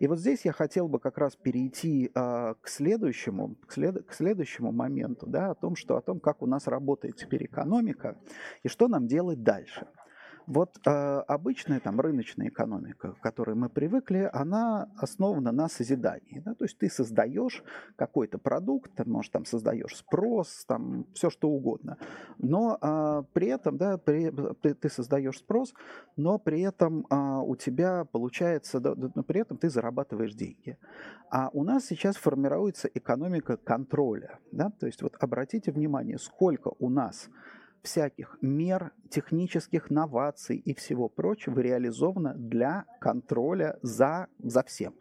И 0.00 0.06
вот 0.06 0.18
здесь 0.18 0.44
я 0.44 0.52
хотел 0.52 0.86
бы 0.88 0.98
как 0.98 1.16
раз 1.16 1.36
перейти 1.36 2.10
э, 2.14 2.54
к 2.60 2.68
следующему, 2.68 3.56
к, 3.66 3.72
след, 3.72 4.06
к 4.06 4.12
следующему 4.12 4.70
моменту, 4.72 5.26
да, 5.26 5.50
о 5.50 5.54
том, 5.54 5.76
что 5.76 5.96
о 5.96 6.02
том, 6.02 6.20
как 6.20 6.42
у 6.42 6.46
нас 6.46 6.66
работает 6.66 7.16
теперь 7.16 7.44
экономика 7.44 8.18
и 8.62 8.68
что 8.68 8.88
нам 8.88 9.06
делать 9.06 9.42
дальше. 9.42 9.86
Вот 10.46 10.80
э, 10.84 10.90
обычная 10.90 11.80
там 11.80 12.00
рыночная 12.00 12.48
экономика, 12.48 13.12
к 13.12 13.20
которой 13.20 13.54
мы 13.54 13.68
привыкли, 13.68 14.28
она 14.32 14.88
основана 14.96 15.52
на 15.52 15.68
созидании. 15.68 16.40
Да? 16.40 16.54
То 16.54 16.64
есть 16.64 16.78
ты 16.78 16.90
создаешь 16.90 17.62
какой-то 17.96 18.38
продукт, 18.38 18.90
ты, 18.94 19.04
может, 19.04 19.32
там 19.32 19.44
создаешь 19.44 19.96
спрос, 19.96 20.64
там 20.66 21.06
все 21.14 21.30
что 21.30 21.48
угодно. 21.48 21.96
Но 22.38 22.78
э, 22.80 23.22
при 23.32 23.48
этом, 23.48 23.76
да, 23.76 23.98
при, 23.98 24.30
ты, 24.62 24.74
ты 24.74 24.88
создаешь 24.88 25.38
спрос, 25.38 25.74
но 26.16 26.38
при 26.38 26.62
этом 26.62 27.06
э, 27.10 27.42
у 27.44 27.56
тебя 27.56 28.04
получается, 28.04 28.80
да, 28.80 28.94
но 29.14 29.22
при 29.22 29.40
этом 29.40 29.56
ты 29.56 29.68
зарабатываешь 29.68 30.34
деньги. 30.34 30.78
А 31.30 31.50
у 31.52 31.62
нас 31.62 31.86
сейчас 31.86 32.16
формируется 32.16 32.88
экономика 32.92 33.56
контроля. 33.56 34.38
Да? 34.52 34.70
То 34.70 34.86
есть 34.86 35.02
вот 35.02 35.16
обратите 35.20 35.70
внимание, 35.70 36.18
сколько 36.18 36.72
у 36.78 36.88
нас 36.88 37.28
всяких 37.82 38.38
мер, 38.40 38.92
технических 39.10 39.90
новаций 39.90 40.56
и 40.56 40.74
всего 40.74 41.08
прочего 41.08 41.60
реализовано 41.60 42.34
для 42.34 42.84
контроля 43.00 43.78
за, 43.82 44.28
за 44.38 44.62
всем. 44.62 44.94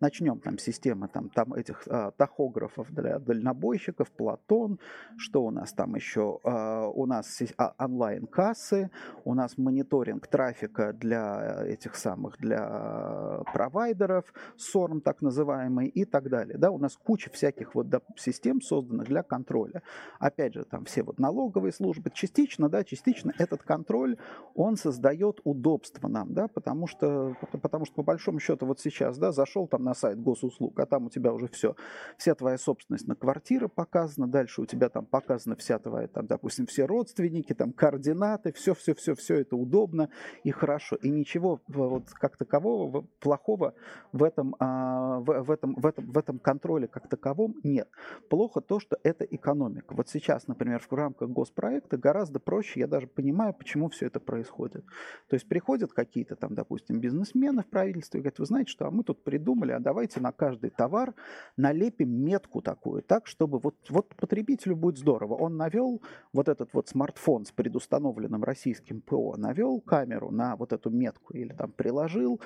Начнем 0.00 0.38
там 0.40 0.58
системы 0.58 1.08
там, 1.08 1.30
там 1.30 1.52
этих 1.52 1.82
э, 1.88 2.12
тахографов 2.16 2.92
для 2.92 3.18
дальнобойщиков, 3.18 4.10
Платон, 4.10 4.78
что 5.16 5.44
у 5.44 5.50
нас 5.50 5.72
там 5.72 5.96
еще? 5.96 6.38
Э, 6.44 6.86
у 6.94 7.06
нас 7.06 7.42
а, 7.56 7.74
онлайн-кассы, 7.78 8.90
у 9.24 9.34
нас 9.34 9.58
мониторинг 9.58 10.26
трафика 10.28 10.92
для 10.92 11.64
этих 11.66 11.96
самых, 11.96 12.38
для 12.38 13.42
провайдеров, 13.52 14.32
SORM 14.56 15.00
так 15.00 15.22
называемый 15.22 15.88
и 15.88 16.04
так 16.04 16.28
далее. 16.28 16.56
Да, 16.58 16.70
у 16.70 16.78
нас 16.78 16.96
куча 16.96 17.30
всяких 17.30 17.74
вот 17.74 17.86
систем 18.16 18.60
созданных 18.60 19.08
для 19.08 19.22
контроля. 19.22 19.82
Опять 20.18 20.54
же, 20.54 20.64
там 20.64 20.84
все 20.84 21.02
вот 21.02 21.18
налоговые 21.18 21.72
службы, 21.72 22.10
частично, 22.26 22.68
да, 22.68 22.82
частично 22.84 23.32
этот 23.38 23.62
контроль, 23.62 24.16
он 24.54 24.76
создает 24.76 25.40
удобство 25.44 26.08
нам, 26.08 26.34
да, 26.34 26.48
потому 26.48 26.86
что, 26.88 27.36
потому 27.62 27.84
что 27.84 27.94
по 27.94 28.02
большому 28.02 28.40
счету 28.40 28.66
вот 28.66 28.80
сейчас, 28.80 29.18
да, 29.18 29.30
зашел 29.32 29.68
там 29.68 29.84
на 29.84 29.94
сайт 29.94 30.20
госуслуг, 30.20 30.78
а 30.80 30.86
там 30.86 31.06
у 31.06 31.10
тебя 31.10 31.32
уже 31.32 31.46
все, 31.48 31.76
вся 32.18 32.34
твоя 32.34 32.58
собственность 32.58 33.06
на 33.06 33.14
квартиры 33.14 33.68
показана, 33.68 34.26
дальше 34.26 34.62
у 34.62 34.66
тебя 34.66 34.88
там 34.88 35.06
показана 35.06 35.54
вся 35.56 35.78
твоя, 35.78 36.08
там, 36.08 36.26
допустим, 36.26 36.66
все 36.66 36.84
родственники, 36.86 37.54
там, 37.54 37.72
координаты, 37.72 38.52
все-все-все-все 38.52 39.36
это 39.36 39.56
удобно 39.56 40.08
и 40.42 40.50
хорошо, 40.50 40.96
и 40.96 41.10
ничего 41.10 41.60
вот 41.68 42.10
как 42.10 42.36
такового 42.36 43.06
плохого 43.20 43.74
в 44.12 44.24
этом, 44.24 44.56
а, 44.58 45.20
в, 45.20 45.42
в, 45.44 45.50
этом, 45.50 45.74
в, 45.74 45.86
этом, 45.86 46.06
в 46.10 46.18
этом 46.18 46.38
контроле 46.38 46.88
как 46.88 47.08
таковом 47.08 47.54
нет. 47.62 47.88
Плохо 48.28 48.60
то, 48.60 48.80
что 48.80 48.98
это 49.04 49.24
экономика. 49.24 49.94
Вот 49.94 50.08
сейчас, 50.08 50.48
например, 50.48 50.80
в 50.80 50.92
рамках 50.92 51.30
госпроекта 51.36 51.96
гораздо 51.96 52.15
гораздо 52.16 52.40
проще, 52.40 52.80
я 52.80 52.86
даже 52.86 53.06
понимаю, 53.06 53.52
почему 53.52 53.90
все 53.90 54.06
это 54.06 54.20
происходит. 54.20 54.86
То 55.28 55.34
есть 55.34 55.46
приходят 55.46 55.92
какие-то 55.92 56.34
там, 56.34 56.54
допустим, 56.54 56.98
бизнесмены 56.98 57.62
в 57.62 57.66
правительство 57.66 58.16
и 58.16 58.20
говорят, 58.22 58.38
вы 58.38 58.46
знаете 58.46 58.70
что, 58.70 58.86
а 58.86 58.90
мы 58.90 59.04
тут 59.04 59.22
придумали, 59.22 59.72
а 59.72 59.80
давайте 59.80 60.20
на 60.20 60.32
каждый 60.32 60.70
товар 60.70 61.14
налепим 61.58 62.08
метку 62.10 62.62
такую, 62.62 63.02
так, 63.02 63.26
чтобы 63.26 63.58
вот, 63.58 63.74
вот 63.90 64.14
потребителю 64.16 64.76
будет 64.76 64.96
здорово. 64.96 65.34
Он 65.34 65.58
навел 65.58 66.00
вот 66.32 66.48
этот 66.48 66.72
вот 66.72 66.88
смартфон 66.88 67.44
с 67.44 67.52
предустановленным 67.52 68.42
российским 68.42 69.02
ПО, 69.02 69.36
навел 69.36 69.82
камеру 69.82 70.30
на 70.30 70.56
вот 70.56 70.72
эту 70.72 70.88
метку 70.88 71.34
или 71.34 71.52
там 71.52 71.70
приложил 71.70 72.40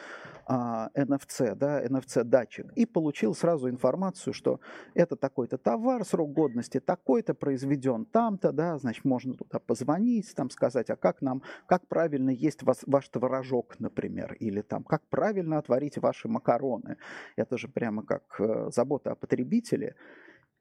а, 0.47 0.91
NFC, 0.97 1.55
да, 1.55 1.85
NFC-датчик 1.85 2.73
и 2.75 2.87
получил 2.87 3.37
сразу 3.37 3.69
информацию, 3.69 4.35
что 4.35 4.59
это 4.95 5.15
такой-то 5.15 5.59
товар, 5.59 6.05
срок 6.05 6.33
годности 6.33 6.81
такой-то, 6.81 7.35
произведен 7.35 8.05
там-то, 8.05 8.51
да, 8.51 8.77
значит, 8.79 9.05
можно 9.05 9.35
туда 9.35 9.60
позвонить, 9.67 10.35
там 10.35 10.51
сказать, 10.51 10.91
а 10.91 10.97
как 10.97 11.23
нам, 11.23 11.43
как 11.67 11.87
правильно 11.87 12.31
есть 12.31 12.63
вас, 12.63 12.83
ваш 12.87 13.09
творожок, 13.09 13.79
например, 13.81 14.35
или 14.41 14.63
там, 14.63 14.85
как 14.85 15.03
правильно 15.09 15.59
отварить 15.59 15.99
ваши 15.99 16.29
макароны. 16.29 16.97
Это 17.37 17.59
же 17.59 17.69
прямо 17.69 18.03
как 18.03 18.23
э, 18.41 18.71
забота 18.71 19.13
о 19.13 19.15
потребителе. 19.15 19.95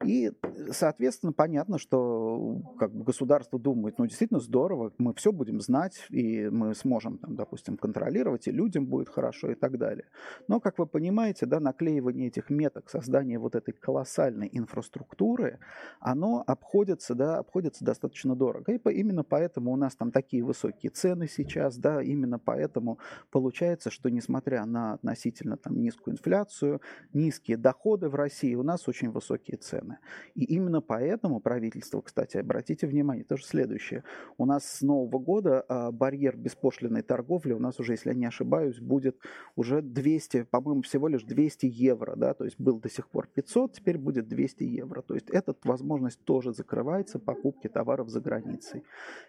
И, 0.05 0.31
соответственно, 0.71 1.33
понятно, 1.33 1.77
что 1.77 2.61
как 2.79 2.93
бы 2.93 3.03
государство 3.03 3.59
думает, 3.59 3.97
ну, 3.97 4.05
действительно 4.05 4.39
здорово, 4.39 4.93
мы 4.97 5.13
все 5.13 5.33
будем 5.33 5.59
знать, 5.59 6.05
и 6.09 6.47
мы 6.47 6.73
сможем, 6.73 7.17
там, 7.17 7.35
допустим, 7.35 7.75
контролировать, 7.75 8.47
и 8.47 8.51
людям 8.51 8.85
будет 8.85 9.09
хорошо 9.09 9.51
и 9.51 9.55
так 9.55 9.77
далее. 9.77 10.05
Но, 10.47 10.61
как 10.61 10.79
вы 10.79 10.85
понимаете, 10.85 11.45
да, 11.45 11.59
наклеивание 11.59 12.27
этих 12.27 12.49
меток, 12.49 12.89
создание 12.89 13.39
вот 13.39 13.55
этой 13.55 13.73
колоссальной 13.73 14.49
инфраструктуры, 14.53 15.59
оно 15.99 16.45
обходится, 16.47 17.13
да, 17.13 17.37
обходится 17.37 17.83
достаточно 17.83 18.37
дорого. 18.37 18.71
И 18.71 18.77
по, 18.77 18.87
именно 18.87 19.25
поэтому 19.25 19.73
у 19.73 19.75
нас 19.75 19.97
там 19.97 20.11
такие 20.13 20.43
высокие 20.43 20.91
цены 20.91 21.27
сейчас, 21.27 21.77
да, 21.77 22.01
именно 22.01 22.39
поэтому 22.39 22.99
получается, 23.31 23.89
что 23.89 24.09
несмотря 24.09 24.65
на 24.65 24.93
относительно 24.93 25.57
там 25.57 25.81
низкую 25.81 26.13
инфляцию, 26.13 26.81
низкие 27.11 27.57
доходы 27.57 28.07
в 28.07 28.15
России, 28.15 28.55
у 28.55 28.63
нас 28.63 28.87
очень 28.87 29.11
высокие 29.11 29.57
цены 29.57 29.88
стороны. 29.89 29.99
И 30.35 30.43
именно 30.43 30.81
поэтому 30.81 31.39
правительство, 31.39 32.01
кстати, 32.01 32.37
обратите 32.37 32.87
внимание, 32.87 33.23
тоже 33.23 33.43
следующее. 33.43 34.03
У 34.37 34.45
нас 34.45 34.65
с 34.65 34.81
Нового 34.81 35.19
года 35.19 35.65
а, 35.67 35.91
барьер 35.91 36.37
беспошлиной 36.37 37.01
торговли 37.01 37.53
у 37.53 37.59
нас 37.59 37.79
уже, 37.79 37.93
если 37.93 38.09
я 38.09 38.15
не 38.15 38.25
ошибаюсь, 38.25 38.79
будет 38.79 39.17
уже 39.55 39.81
200, 39.81 40.43
по-моему, 40.43 40.81
всего 40.81 41.07
лишь 41.07 41.23
200 41.23 41.65
евро, 41.65 42.15
да, 42.15 42.33
то 42.33 42.45
есть 42.45 42.59
был 42.59 42.79
до 42.79 42.89
сих 42.89 43.07
пор 43.07 43.27
500, 43.27 43.73
теперь 43.73 43.97
будет 43.97 44.27
200 44.27 44.63
евро. 44.63 45.01
То 45.01 45.15
есть 45.15 45.29
эта 45.29 45.55
возможность 45.63 46.23
тоже 46.23 46.53
закрывается 46.53 47.19
покупки 47.19 47.67
товаров 47.67 48.09
за 48.09 48.21
границей. 48.21 48.83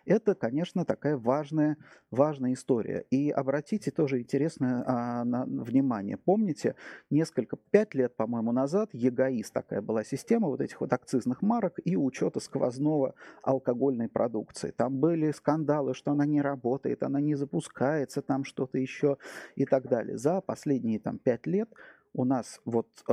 Это, 0.07 0.35
конечно, 0.35 0.85
такая 0.85 1.17
важная, 1.17 1.77
важная 2.11 2.53
история. 2.53 3.05
И 3.11 3.31
обратите 3.31 3.91
тоже 3.91 4.21
интересное 4.21 4.85
а, 4.87 5.25
на, 5.25 5.45
внимание. 5.45 6.17
Помните, 6.17 6.75
несколько, 7.11 7.57
пять 7.57 7.95
лет, 7.95 8.17
по-моему, 8.17 8.53
назад 8.53 8.91
ЕГАИС 8.93 9.51
такая 9.51 9.81
была 9.81 10.05
система, 10.05 10.49
вот 10.51 10.61
этих 10.61 10.81
вот 10.81 10.93
акцизных 10.93 11.43
марок 11.43 11.79
и 11.85 11.97
учета 11.97 12.41
сквозного 12.41 13.15
алкогольной 13.43 14.09
продукции. 14.09 14.71
Там 14.71 14.99
были 14.99 15.31
скандалы, 15.33 15.95
что 15.95 16.13
она 16.13 16.27
не 16.27 16.43
работает, 16.43 17.03
она 17.03 17.21
не 17.21 17.35
запускается, 17.35 18.23
там 18.23 18.45
что-то 18.45 18.79
еще 18.79 19.17
и 19.57 19.65
так 19.65 19.89
далее. 19.89 20.19
За 20.19 20.41
последние 20.41 20.99
там 20.99 21.19
пять 21.19 21.47
лет 21.47 21.69
у 22.13 22.25
нас 22.25 22.61
вот 22.65 22.89
э, 23.09 23.13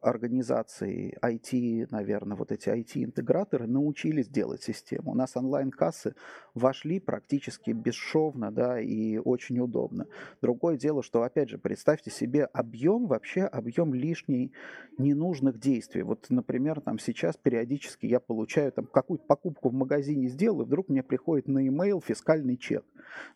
организации 0.00 1.16
IT, 1.22 1.88
наверное, 1.90 2.36
вот 2.36 2.50
эти 2.50 2.70
IT-интеграторы 2.70 3.66
научились 3.66 4.28
делать 4.28 4.62
систему. 4.62 5.12
У 5.12 5.14
нас 5.14 5.36
онлайн-кассы 5.36 6.14
вошли 6.54 6.98
практически 6.98 7.72
бесшовно, 7.72 8.50
да, 8.50 8.80
и 8.80 9.18
очень 9.18 9.58
удобно. 9.60 10.06
Другое 10.40 10.78
дело, 10.78 11.02
что, 11.02 11.22
опять 11.22 11.50
же, 11.50 11.58
представьте 11.58 12.10
себе 12.10 12.44
объем, 12.44 13.06
вообще 13.06 13.42
объем 13.42 13.92
лишней 13.92 14.52
ненужных 14.96 15.60
действий. 15.60 16.02
Вот, 16.02 16.26
например, 16.30 16.80
там 16.80 16.98
сейчас 16.98 17.36
периодически 17.36 18.06
я 18.06 18.18
получаю 18.18 18.72
там 18.72 18.86
какую-то 18.86 19.26
покупку 19.26 19.68
в 19.68 19.74
магазине 19.74 20.28
сделал, 20.28 20.62
и 20.62 20.64
вдруг 20.64 20.88
мне 20.88 21.02
приходит 21.02 21.48
на 21.48 21.58
e-mail 21.58 22.02
фискальный 22.02 22.56
чек. 22.56 22.84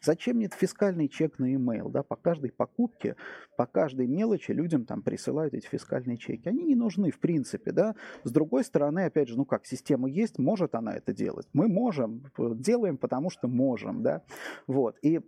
Зачем 0.01 0.37
мне 0.37 0.49
фискальный 0.49 1.09
чек 1.09 1.39
на 1.39 1.47
e-mail, 1.53 1.91
да, 1.91 2.03
по 2.03 2.17
каждой 2.17 2.51
покупке, 2.51 3.17
по 3.57 3.67
каждой 3.67 4.07
мелочи 4.07 4.53
людям 4.53 4.85
там 4.85 5.02
присылают 5.03 5.55
эти 5.55 5.67
фискальные 5.67 6.17
чеки. 6.17 6.49
Они 6.49 6.63
не 6.65 6.75
нужны 6.75 7.11
в 7.11 7.19
принципе, 7.19 7.73
да. 7.73 7.95
С 8.25 8.31
другой 8.31 8.65
стороны, 8.65 9.05
опять 9.05 9.29
же, 9.29 9.37
ну 9.37 9.45
как, 9.45 9.67
система 9.67 10.09
есть, 10.09 10.39
может 10.39 10.75
она 10.75 10.95
это 10.95 11.13
делать? 11.13 11.47
Мы 11.53 11.69
можем, 11.69 12.25
делаем, 12.39 12.97
потому 12.97 13.31
что 13.31 13.49
можем, 13.49 14.03
да. 14.03 14.23
Вот. 14.67 14.97
И 15.03 15.21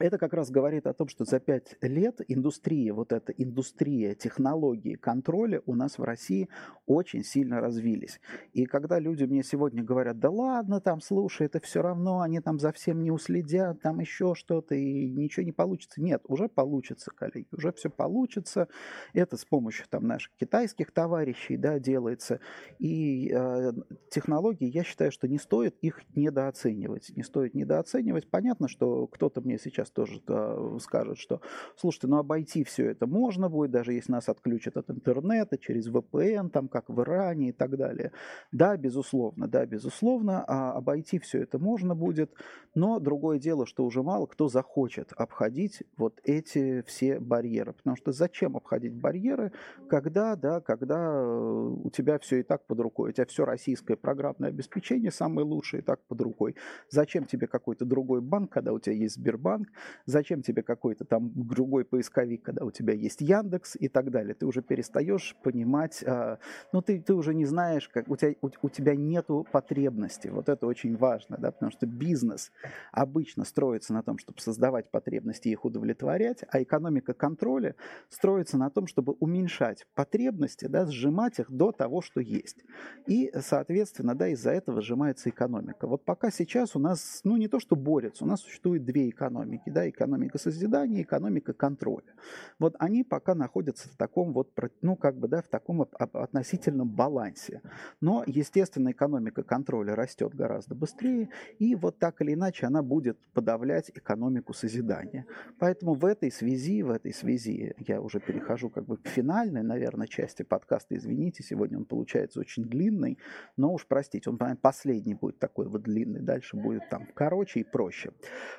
это 0.00 0.18
как 0.18 0.32
раз 0.32 0.50
говорит 0.50 0.86
о 0.86 0.92
том, 0.92 1.08
что 1.08 1.24
за 1.24 1.38
пять 1.38 1.76
лет 1.80 2.20
индустрия, 2.26 2.92
вот 2.92 3.12
эта 3.12 3.32
индустрия 3.32 4.14
технологии 4.14 4.96
контроля 4.96 5.62
у 5.66 5.74
нас 5.76 5.98
в 5.98 6.02
России 6.02 6.48
очень 6.86 7.22
сильно 7.22 7.60
развились. 7.60 8.20
И 8.52 8.66
когда 8.66 8.98
люди 8.98 9.24
мне 9.24 9.44
сегодня 9.44 9.84
говорят, 9.84 10.18
да 10.18 10.30
ладно, 10.30 10.80
там, 10.80 11.00
слушай, 11.00 11.46
это 11.46 11.60
все 11.60 11.80
равно, 11.80 12.20
они 12.20 12.40
там 12.40 12.58
за 12.58 12.72
всем 12.72 13.02
не 13.02 13.12
уследят, 13.12 13.80
там 13.82 14.00
еще 14.00 14.34
что-то, 14.34 14.74
и 14.74 15.08
ничего 15.08 15.44
не 15.44 15.52
получится. 15.52 16.02
Нет, 16.02 16.22
уже 16.26 16.48
получится, 16.48 17.12
коллеги, 17.14 17.46
уже 17.52 17.72
все 17.72 17.88
получится. 17.88 18.68
Это 19.12 19.36
с 19.36 19.44
помощью 19.44 19.86
там 19.88 20.06
наших 20.06 20.34
китайских 20.34 20.90
товарищей, 20.90 21.56
да, 21.56 21.78
делается. 21.78 22.40
И 22.80 23.30
э, 23.32 23.72
технологии, 24.10 24.68
я 24.68 24.82
считаю, 24.82 25.12
что 25.12 25.28
не 25.28 25.38
стоит 25.38 25.76
их 25.82 26.00
недооценивать. 26.16 27.12
Не 27.16 27.22
стоит 27.22 27.54
недооценивать. 27.54 28.28
Понятно, 28.28 28.66
что 28.66 29.06
кто-то 29.06 29.40
мне 29.40 29.58
сейчас 29.58 29.83
сейчас 29.84 29.90
тоже 29.90 30.20
да, 30.26 30.56
скажут, 30.80 31.18
что, 31.18 31.40
слушайте, 31.76 32.06
ну 32.06 32.18
обойти 32.18 32.64
все 32.64 32.90
это 32.90 33.06
можно 33.06 33.48
будет, 33.48 33.70
даже 33.70 33.92
если 33.92 34.12
нас 34.12 34.28
отключат 34.28 34.76
от 34.76 34.90
интернета, 34.90 35.58
через 35.58 35.88
VPN, 35.88 36.50
там, 36.50 36.68
как 36.68 36.88
в 36.88 37.00
Иране 37.00 37.50
и 37.50 37.52
так 37.52 37.76
далее. 37.76 38.12
Да, 38.52 38.76
безусловно, 38.76 39.48
да, 39.48 39.66
безусловно, 39.66 40.44
а 40.46 40.72
обойти 40.72 41.18
все 41.18 41.42
это 41.42 41.58
можно 41.58 41.94
будет, 41.94 42.32
но 42.74 42.98
другое 42.98 43.38
дело, 43.38 43.66
что 43.66 43.84
уже 43.84 44.02
мало 44.02 44.26
кто 44.26 44.48
захочет 44.48 45.12
обходить 45.16 45.82
вот 45.96 46.20
эти 46.24 46.82
все 46.82 47.20
барьеры, 47.20 47.72
потому 47.72 47.96
что 47.96 48.12
зачем 48.12 48.56
обходить 48.56 48.94
барьеры, 48.94 49.52
когда, 49.88 50.36
да, 50.36 50.60
когда 50.60 51.12
э, 51.12 51.74
у 51.84 51.90
тебя 51.90 52.18
все 52.18 52.40
и 52.40 52.42
так 52.42 52.66
под 52.66 52.80
рукой, 52.80 53.10
у 53.10 53.12
тебя 53.12 53.26
все 53.26 53.44
российское 53.44 53.96
программное 53.96 54.48
обеспечение 54.48 55.10
самое 55.10 55.46
лучшее 55.46 55.82
и 55.82 55.84
так 55.84 56.00
под 56.08 56.20
рукой. 56.20 56.56
Зачем 56.90 57.24
тебе 57.24 57.46
какой-то 57.46 57.84
другой 57.84 58.20
банк, 58.20 58.52
когда 58.52 58.72
у 58.72 58.78
тебя 58.78 58.94
есть 58.96 59.16
Сбербанк? 59.16 59.68
Зачем 60.06 60.42
тебе 60.42 60.62
какой-то 60.62 61.04
там 61.04 61.32
другой 61.34 61.84
поисковик, 61.84 62.42
когда 62.42 62.64
у 62.64 62.70
тебя 62.70 62.94
есть 62.94 63.20
Яндекс 63.20 63.76
и 63.78 63.88
так 63.88 64.10
далее? 64.10 64.34
Ты 64.34 64.46
уже 64.46 64.62
перестаешь 64.62 65.36
понимать, 65.42 66.02
а, 66.06 66.38
ну 66.72 66.82
ты, 66.82 67.00
ты 67.00 67.14
уже 67.14 67.34
не 67.34 67.44
знаешь, 67.44 67.88
как 67.88 68.08
у 68.08 68.16
тебя, 68.16 68.34
у, 68.42 68.50
у 68.62 68.68
тебя 68.68 68.94
нету 68.94 69.46
потребности. 69.50 70.28
Вот 70.28 70.48
это 70.48 70.66
очень 70.66 70.96
важно, 70.96 71.36
да, 71.38 71.50
потому 71.50 71.70
что 71.72 71.86
бизнес 71.86 72.52
обычно 72.92 73.44
строится 73.44 73.92
на 73.92 74.02
том, 74.02 74.18
чтобы 74.18 74.40
создавать 74.40 74.90
потребности 74.90 75.48
и 75.48 75.52
их 75.52 75.64
удовлетворять, 75.64 76.44
а 76.48 76.62
экономика 76.62 77.14
контроля 77.14 77.74
строится 78.08 78.58
на 78.58 78.70
том, 78.70 78.86
чтобы 78.86 79.14
уменьшать 79.20 79.86
потребности, 79.94 80.66
да, 80.66 80.86
сжимать 80.86 81.38
их 81.38 81.50
до 81.50 81.72
того, 81.72 82.02
что 82.02 82.20
есть. 82.20 82.64
И, 83.06 83.32
соответственно, 83.40 84.14
да, 84.14 84.28
из-за 84.28 84.50
этого 84.50 84.80
сжимается 84.80 85.30
экономика. 85.30 85.86
Вот 85.86 86.04
пока 86.04 86.30
сейчас 86.30 86.76
у 86.76 86.78
нас, 86.78 87.20
ну 87.24 87.36
не 87.36 87.48
то, 87.48 87.60
что 87.60 87.76
борются, 87.76 88.24
у 88.24 88.26
нас 88.26 88.40
существует 88.40 88.84
две 88.84 89.08
экономики, 89.08 89.63
да, 89.70 89.88
экономика 89.88 90.38
созидания 90.38 91.02
экономика 91.02 91.52
контроля. 91.52 92.14
Вот 92.58 92.74
они 92.78 93.04
пока 93.04 93.34
находятся 93.34 93.88
в 93.88 93.96
таком 93.96 94.32
вот, 94.32 94.52
ну 94.82 94.96
как 94.96 95.16
бы, 95.16 95.28
да, 95.28 95.42
в 95.42 95.48
таком 95.48 95.82
относительном 95.82 96.88
балансе. 96.88 97.62
Но, 98.00 98.24
естественно, 98.26 98.90
экономика 98.90 99.42
контроля 99.42 99.94
растет 99.94 100.34
гораздо 100.34 100.74
быстрее, 100.74 101.28
и 101.58 101.74
вот 101.74 101.98
так 101.98 102.20
или 102.22 102.34
иначе 102.34 102.66
она 102.66 102.82
будет 102.82 103.18
подавлять 103.32 103.90
экономику 103.94 104.52
созидания. 104.52 105.26
Поэтому 105.58 105.94
в 105.94 106.04
этой 106.04 106.30
связи, 106.30 106.82
в 106.82 106.90
этой 106.90 107.12
связи 107.12 107.74
я 107.78 108.00
уже 108.00 108.20
перехожу 108.20 108.70
как 108.70 108.86
бы 108.86 108.96
к 108.96 109.08
финальной, 109.08 109.62
наверное, 109.62 110.06
части 110.06 110.42
подкаста. 110.42 110.96
Извините, 110.96 111.42
сегодня 111.42 111.78
он 111.78 111.84
получается 111.84 112.40
очень 112.40 112.64
длинный, 112.64 113.18
но 113.56 113.72
уж 113.72 113.86
простите, 113.86 114.30
он 114.30 114.38
последний 114.56 115.14
будет 115.14 115.38
такой 115.38 115.68
вот 115.68 115.82
длинный, 115.82 116.20
дальше 116.20 116.56
будет 116.56 116.88
там 116.88 117.06
короче 117.14 117.60
и 117.60 117.64
проще. 117.64 118.12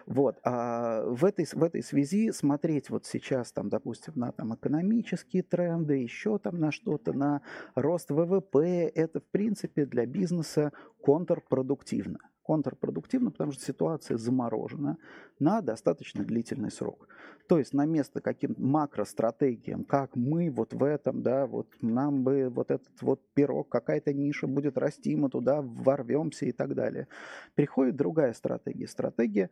Вот. 0.06 0.40
А 0.44 0.95
в, 1.04 1.26
этой, 1.26 1.46
в 1.46 1.64
этой 1.64 1.84
связи 1.84 2.32
смотреть 2.32 2.90
вот 2.90 3.06
сейчас 3.06 3.52
там, 3.52 3.70
допустим, 3.70 4.14
на 4.16 4.32
там 4.32 4.56
экономические 4.56 5.44
тренды, 5.44 5.98
еще 5.98 6.38
там 6.38 6.60
на 6.60 6.72
что-то, 6.72 7.14
на 7.14 7.42
рост 7.76 8.12
ВВП, 8.12 8.92
это 8.94 9.20
в 9.20 9.26
принципе 9.26 9.86
для 9.86 10.06
бизнеса 10.06 10.72
контрпродуктивно 11.02 12.20
контрпродуктивно, 12.46 13.32
потому 13.32 13.52
что 13.52 13.64
ситуация 13.64 14.18
заморожена 14.18 14.98
на 15.40 15.62
достаточно 15.62 16.24
длительный 16.24 16.72
срок. 16.72 17.08
То 17.48 17.58
есть 17.58 17.74
на 17.74 17.86
место 17.86 18.22
каким-то 18.22 18.62
макростратегиям, 18.62 19.84
как 19.84 20.16
мы 20.16 20.52
вот 20.52 20.74
в 20.74 20.84
этом, 20.84 21.24
да, 21.24 21.48
вот 21.48 21.68
нам 21.82 22.24
бы 22.24 22.50
вот 22.50 22.72
этот 22.72 23.02
вот 23.02 23.22
пирог, 23.34 23.70
какая-то 23.70 24.14
ниша 24.14 24.48
будет 24.48 24.78
расти, 24.78 25.16
мы 25.16 25.30
туда 25.30 25.62
ворвемся 25.62 26.46
и 26.46 26.52
так 26.52 26.76
далее. 26.76 27.08
Приходит 27.56 27.96
другая 27.96 28.34
стратегия. 28.34 28.88
Стратегия 28.88 29.50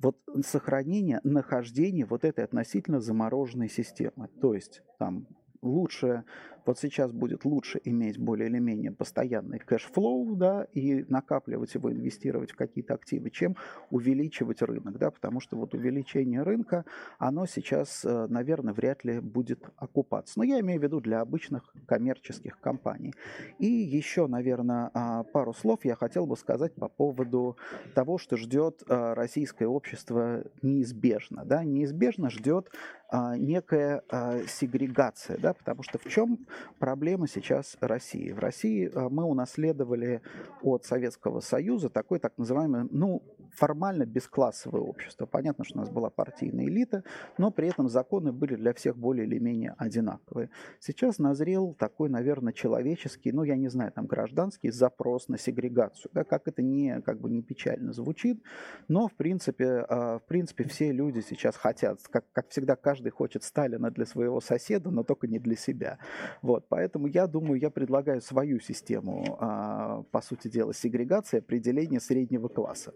вот 0.00 0.16
сохранения, 0.44 1.20
нахождения 1.24 2.04
вот 2.04 2.24
этой 2.24 2.44
относительно 2.44 3.00
замороженной 3.00 3.68
системы. 3.68 4.28
То 4.40 4.54
есть 4.54 4.82
там 4.98 5.26
лучше 5.62 6.24
вот 6.68 6.78
сейчас 6.78 7.10
будет 7.12 7.46
лучше 7.46 7.80
иметь 7.84 8.18
более 8.18 8.50
или 8.50 8.58
менее 8.58 8.92
постоянный 8.92 9.58
cash 9.58 9.93
flow, 9.93 10.36
да, 10.36 10.66
и 10.74 11.02
накапливать 11.08 11.74
его, 11.74 11.90
инвестировать 11.90 12.50
в 12.50 12.56
какие-то 12.56 12.92
активы, 12.92 13.30
чем 13.30 13.56
увеличивать 13.90 14.60
рынок, 14.60 14.98
да, 14.98 15.10
потому 15.10 15.40
что 15.40 15.56
вот 15.56 15.72
увеличение 15.72 16.42
рынка, 16.42 16.84
оно 17.18 17.46
сейчас, 17.46 18.04
э, 18.04 18.26
наверное, 18.28 18.74
вряд 18.74 19.02
ли 19.02 19.18
будет 19.18 19.64
окупаться. 19.78 20.34
Но 20.36 20.44
я 20.44 20.60
имею 20.60 20.78
в 20.78 20.82
виду 20.82 21.00
для 21.00 21.22
обычных 21.22 21.72
коммерческих 21.86 22.60
компаний. 22.60 23.14
И 23.58 23.66
еще, 23.66 24.26
наверное, 24.26 24.90
а, 24.92 25.22
пару 25.22 25.54
слов 25.54 25.86
я 25.86 25.96
хотел 25.96 26.26
бы 26.26 26.36
сказать 26.36 26.74
по 26.74 26.88
поводу 26.88 27.56
того, 27.94 28.18
что 28.18 28.36
ждет 28.36 28.82
э, 28.86 29.14
российское 29.14 29.66
общество 29.66 30.44
неизбежно, 30.60 31.46
да, 31.46 31.64
неизбежно 31.64 32.28
ждет 32.28 32.70
а, 33.10 33.38
некая 33.38 34.02
а, 34.10 34.40
сегрегация, 34.46 35.38
да, 35.38 35.54
потому 35.54 35.82
что 35.82 35.98
в 35.98 36.04
чем 36.04 36.46
проблема 36.78 37.26
сейчас 37.26 37.76
России? 37.80 38.32
В 38.32 38.38
России 38.38 38.90
а, 38.94 39.08
мы 39.08 39.24
унаследовали 39.24 40.22
от 40.62 40.84
Советского 40.84 41.40
Союза 41.40 41.88
такой 41.90 42.18
так 42.18 42.36
называемый, 42.36 42.88
ну, 42.90 43.22
формально 43.54 44.06
бесклассовое 44.06 44.80
общество. 44.80 45.26
Понятно, 45.26 45.64
что 45.64 45.78
у 45.78 45.80
нас 45.80 45.90
была 45.90 46.10
партийная 46.10 46.64
элита, 46.64 47.04
но 47.38 47.50
при 47.50 47.68
этом 47.68 47.88
законы 47.88 48.32
были 48.32 48.54
для 48.54 48.72
всех 48.72 48.96
более 48.96 49.26
или 49.26 49.38
менее 49.38 49.74
одинаковые. 49.78 50.50
Сейчас 50.80 51.18
назрел 51.18 51.74
такой, 51.74 52.08
наверное, 52.08 52.52
человеческий, 52.52 53.32
ну, 53.32 53.42
я 53.42 53.56
не 53.56 53.68
знаю, 53.68 53.92
там, 53.92 54.06
гражданский 54.06 54.70
запрос 54.70 55.28
на 55.28 55.38
сегрегацию. 55.38 56.10
Да, 56.14 56.24
как 56.24 56.48
это 56.48 56.62
не, 56.62 57.00
как 57.02 57.20
бы 57.20 57.30
не 57.30 57.42
печально 57.42 57.92
звучит, 57.92 58.42
но, 58.88 59.08
в 59.08 59.14
принципе, 59.14 59.84
в 59.88 60.22
принципе, 60.26 60.64
все 60.64 60.92
люди 60.92 61.20
сейчас 61.20 61.56
хотят, 61.56 62.00
как, 62.10 62.24
как 62.32 62.48
всегда, 62.48 62.76
каждый 62.76 63.10
хочет 63.10 63.42
Сталина 63.42 63.90
для 63.90 64.06
своего 64.06 64.40
соседа, 64.40 64.90
но 64.90 65.02
только 65.02 65.26
не 65.26 65.38
для 65.38 65.56
себя. 65.56 65.98
Вот, 66.42 66.66
поэтому 66.68 67.06
я 67.06 67.26
думаю, 67.26 67.60
я 67.60 67.70
предлагаю 67.70 68.20
свою 68.20 68.60
систему, 68.60 69.36
а, 69.40 70.02
по 70.10 70.20
сути 70.20 70.48
дела, 70.48 70.74
сегрегации, 70.74 71.38
определения 71.38 72.00
среднего 72.00 72.48
класса. 72.48 72.92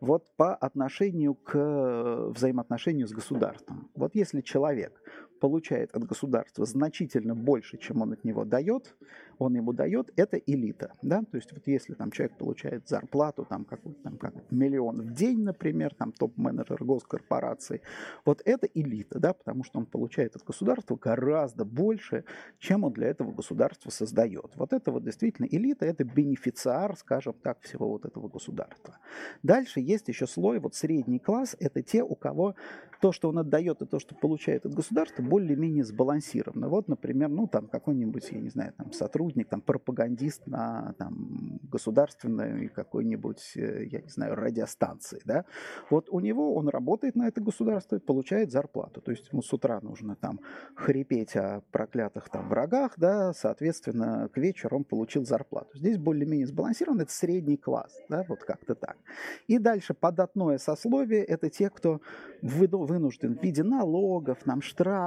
Вот 0.00 0.30
по 0.36 0.54
отношению 0.54 1.34
к 1.34 2.30
взаимоотношению 2.34 3.06
с 3.08 3.12
государством. 3.12 3.90
Вот 3.94 4.14
если 4.14 4.40
человек 4.40 5.00
получает 5.38 5.94
от 5.94 6.04
государства 6.04 6.64
значительно 6.64 7.34
больше, 7.34 7.78
чем 7.78 8.02
он 8.02 8.12
от 8.12 8.24
него 8.24 8.44
дает, 8.44 8.94
он 9.38 9.54
ему 9.54 9.72
дает, 9.72 10.10
это 10.16 10.36
элита. 10.36 10.92
Да? 11.02 11.22
То 11.22 11.36
есть 11.36 11.52
вот 11.52 11.62
если 11.66 11.94
там 11.94 12.10
человек 12.10 12.36
получает 12.38 12.88
зарплату 12.88 13.46
там, 13.48 13.64
какой-то 13.64 14.02
там, 14.02 14.16
как 14.16 14.34
миллион 14.50 15.02
в 15.02 15.12
день, 15.12 15.42
например, 15.42 15.94
там 15.94 16.12
топ-менеджер 16.12 16.82
госкорпорации, 16.84 17.82
вот 18.24 18.42
это 18.44 18.66
элита, 18.74 19.18
да, 19.18 19.32
потому 19.32 19.64
что 19.64 19.78
он 19.78 19.86
получает 19.86 20.36
от 20.36 20.44
государства 20.44 20.96
гораздо 20.96 21.64
больше, 21.64 22.24
чем 22.58 22.84
он 22.84 22.92
для 22.92 23.08
этого 23.08 23.32
государства 23.32 23.90
создает. 23.90 24.52
Вот 24.56 24.72
это 24.72 24.90
вот 24.90 25.04
действительно 25.04 25.46
элита, 25.46 25.84
это 25.84 26.04
бенефициар, 26.04 26.96
скажем 26.96 27.34
так, 27.42 27.60
всего 27.60 27.88
вот 27.88 28.04
этого 28.04 28.28
государства. 28.28 28.98
Дальше 29.42 29.80
есть 29.80 30.08
еще 30.08 30.26
слой, 30.26 30.58
вот 30.58 30.74
средний 30.74 31.18
класс, 31.18 31.56
это 31.58 31.82
те, 31.82 32.02
у 32.02 32.14
кого 32.14 32.54
то, 33.00 33.12
что 33.12 33.28
он 33.28 33.38
отдает, 33.38 33.82
и 33.82 33.86
то, 33.86 33.98
что 33.98 34.14
получает 34.14 34.64
от 34.64 34.74
государства, 34.74 35.22
более-менее 35.26 35.84
сбалансировано. 35.84 36.68
Вот, 36.68 36.88
например, 36.88 37.28
ну 37.28 37.46
там 37.46 37.68
какой-нибудь, 37.68 38.28
я 38.30 38.40
не 38.40 38.48
знаю, 38.48 38.72
там 38.76 38.92
сотрудник 38.92 39.48
там, 39.48 39.60
пропагандист 39.60 40.46
на 40.46 40.94
там, 40.98 41.60
государственной 41.70 42.68
какой-нибудь, 42.68 43.52
э, 43.56 43.84
я 43.86 44.00
не 44.00 44.08
знаю, 44.08 44.34
радиостанции, 44.34 45.20
да, 45.24 45.44
вот 45.90 46.08
у 46.10 46.20
него, 46.20 46.54
он 46.54 46.68
работает 46.68 47.16
на 47.16 47.28
это 47.28 47.40
государство, 47.40 47.98
получает 47.98 48.50
зарплату, 48.50 49.00
то 49.00 49.10
есть 49.10 49.28
ему 49.32 49.42
с 49.42 49.52
утра 49.52 49.80
нужно 49.80 50.16
там 50.16 50.40
хрипеть 50.74 51.36
о 51.36 51.62
проклятых 51.72 52.28
там 52.28 52.48
врагах, 52.48 52.94
да, 52.96 53.32
соответственно, 53.32 54.28
к 54.32 54.38
вечеру 54.38 54.78
он 54.78 54.84
получил 54.84 55.24
зарплату. 55.24 55.76
Здесь 55.78 55.98
более-менее 55.98 56.46
сбалансирован, 56.46 57.00
это 57.00 57.12
средний 57.12 57.56
класс, 57.56 57.92
да, 58.08 58.24
вот 58.28 58.44
как-то 58.44 58.74
так. 58.74 58.96
И 59.46 59.58
дальше 59.58 59.94
податное 59.94 60.58
сословие, 60.58 61.24
это 61.24 61.50
те, 61.50 61.70
кто 61.70 62.00
вынужден 62.42 63.36
в 63.36 63.42
виде 63.42 63.62
налогов, 63.62 64.46
нам 64.46 64.60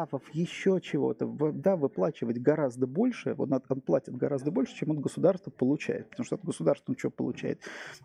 штрафов, 0.09 0.23
еще 0.33 0.79
чего-то, 0.81 1.25
да, 1.53 1.75
выплачивать 1.75 2.39
гораздо 2.39 2.87
больше, 2.87 3.33
вот 3.33 3.49
он 3.69 3.81
платит 3.81 4.15
гораздо 4.15 4.51
больше, 4.51 4.75
чем 4.75 4.91
от 4.91 4.99
государства 4.99 5.51
получает. 5.51 6.09
Потому 6.09 6.25
что 6.25 6.35
от 6.35 6.43
государства 6.43 6.91
он 6.91 6.97
что 6.97 7.09
получает? 7.09 7.61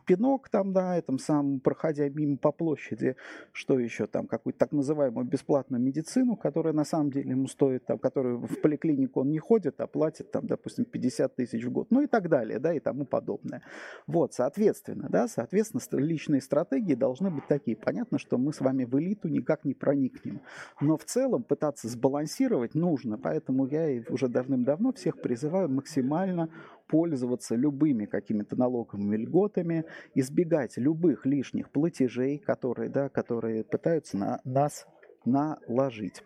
Пинок 0.06 0.48
там, 0.48 0.72
да, 0.72 0.96
этом 0.96 1.18
самым, 1.18 1.60
проходя 1.60 2.08
мимо 2.08 2.36
по 2.36 2.52
площади, 2.52 3.16
что 3.52 3.78
еще 3.78 4.06
там, 4.06 4.26
какую-то 4.26 4.58
так 4.58 4.72
называемую 4.72 5.26
бесплатную 5.26 5.82
медицину, 5.82 6.36
которая 6.36 6.72
на 6.72 6.84
самом 6.84 7.10
деле 7.10 7.30
ему 7.30 7.48
стоит, 7.48 7.86
там, 7.86 7.98
которую 7.98 8.38
в 8.38 8.60
поликлинику 8.60 9.20
он 9.20 9.30
не 9.30 9.38
ходит, 9.38 9.80
а 9.80 9.86
платит 9.86 10.30
там, 10.30 10.46
допустим, 10.46 10.84
50 10.84 11.36
тысяч 11.36 11.64
в 11.64 11.70
год, 11.70 11.88
ну 11.90 12.02
и 12.02 12.06
так 12.06 12.28
далее, 12.28 12.58
да, 12.58 12.72
и 12.74 12.80
тому 12.80 13.04
подобное. 13.04 13.62
Вот, 14.06 14.34
соответственно, 14.34 15.08
да, 15.08 15.28
соответственно, 15.28 15.80
личные 16.00 16.40
стратегии 16.40 16.94
должны 16.94 17.30
быть 17.30 17.46
такие. 17.48 17.76
Понятно, 17.76 18.18
что 18.18 18.38
мы 18.38 18.52
с 18.52 18.60
вами 18.60 18.84
в 18.84 18.98
элиту 18.98 19.28
никак 19.28 19.64
не 19.64 19.74
проникнем, 19.74 20.40
но 20.80 20.96
в 20.96 21.04
целом 21.04 21.42
пытаться 21.42 21.88
сбалансировать 21.94 22.74
нужно, 22.74 23.18
поэтому 23.18 23.66
я 23.66 24.02
уже 24.10 24.28
давным-давно 24.28 24.92
всех 24.92 25.20
призываю 25.20 25.68
максимально 25.68 26.50
пользоваться 26.86 27.54
любыми 27.54 28.04
какими-то 28.04 28.56
налоговыми 28.56 29.16
льготами, 29.16 29.84
избегать 30.14 30.76
любых 30.76 31.24
лишних 31.26 31.70
платежей, 31.70 32.38
которые, 32.38 32.90
да, 32.90 33.08
которые 33.08 33.64
пытаются 33.64 34.18
на 34.18 34.40
нас 34.44 34.86
наложить. 35.24 36.22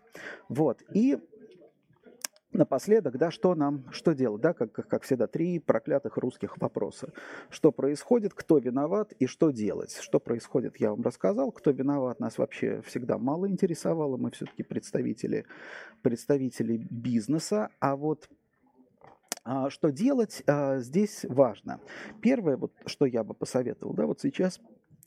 Вот. 0.48 0.82
И 0.92 1.18
Напоследок, 2.52 3.18
да, 3.18 3.30
что 3.30 3.54
нам, 3.54 3.84
что 3.92 4.14
делать, 4.14 4.40
да, 4.40 4.54
как, 4.54 4.72
как 4.72 5.02
всегда, 5.02 5.26
три 5.26 5.58
проклятых 5.58 6.16
русских 6.16 6.56
вопроса. 6.56 7.12
Что 7.50 7.72
происходит, 7.72 8.32
кто 8.32 8.56
виноват 8.56 9.12
и 9.12 9.26
что 9.26 9.50
делать. 9.50 9.98
Что 10.00 10.18
происходит, 10.18 10.78
я 10.78 10.90
вам 10.90 11.02
рассказал, 11.02 11.52
кто 11.52 11.72
виноват, 11.72 12.20
нас 12.20 12.38
вообще 12.38 12.80
всегда 12.86 13.18
мало 13.18 13.48
интересовало, 13.48 14.16
мы 14.16 14.30
все-таки 14.30 14.62
представители, 14.62 15.44
представители 16.02 16.78
бизнеса, 16.90 17.68
а 17.80 17.96
вот 17.96 18.30
а, 19.44 19.70
что 19.70 19.90
делать 19.90 20.42
а, 20.46 20.78
здесь 20.78 21.24
важно. 21.28 21.80
Первое, 22.22 22.56
вот, 22.56 22.72
что 22.86 23.04
я 23.04 23.24
бы 23.24 23.34
посоветовал, 23.34 23.94
да, 23.94 24.06
вот 24.06 24.20
сейчас 24.20 24.60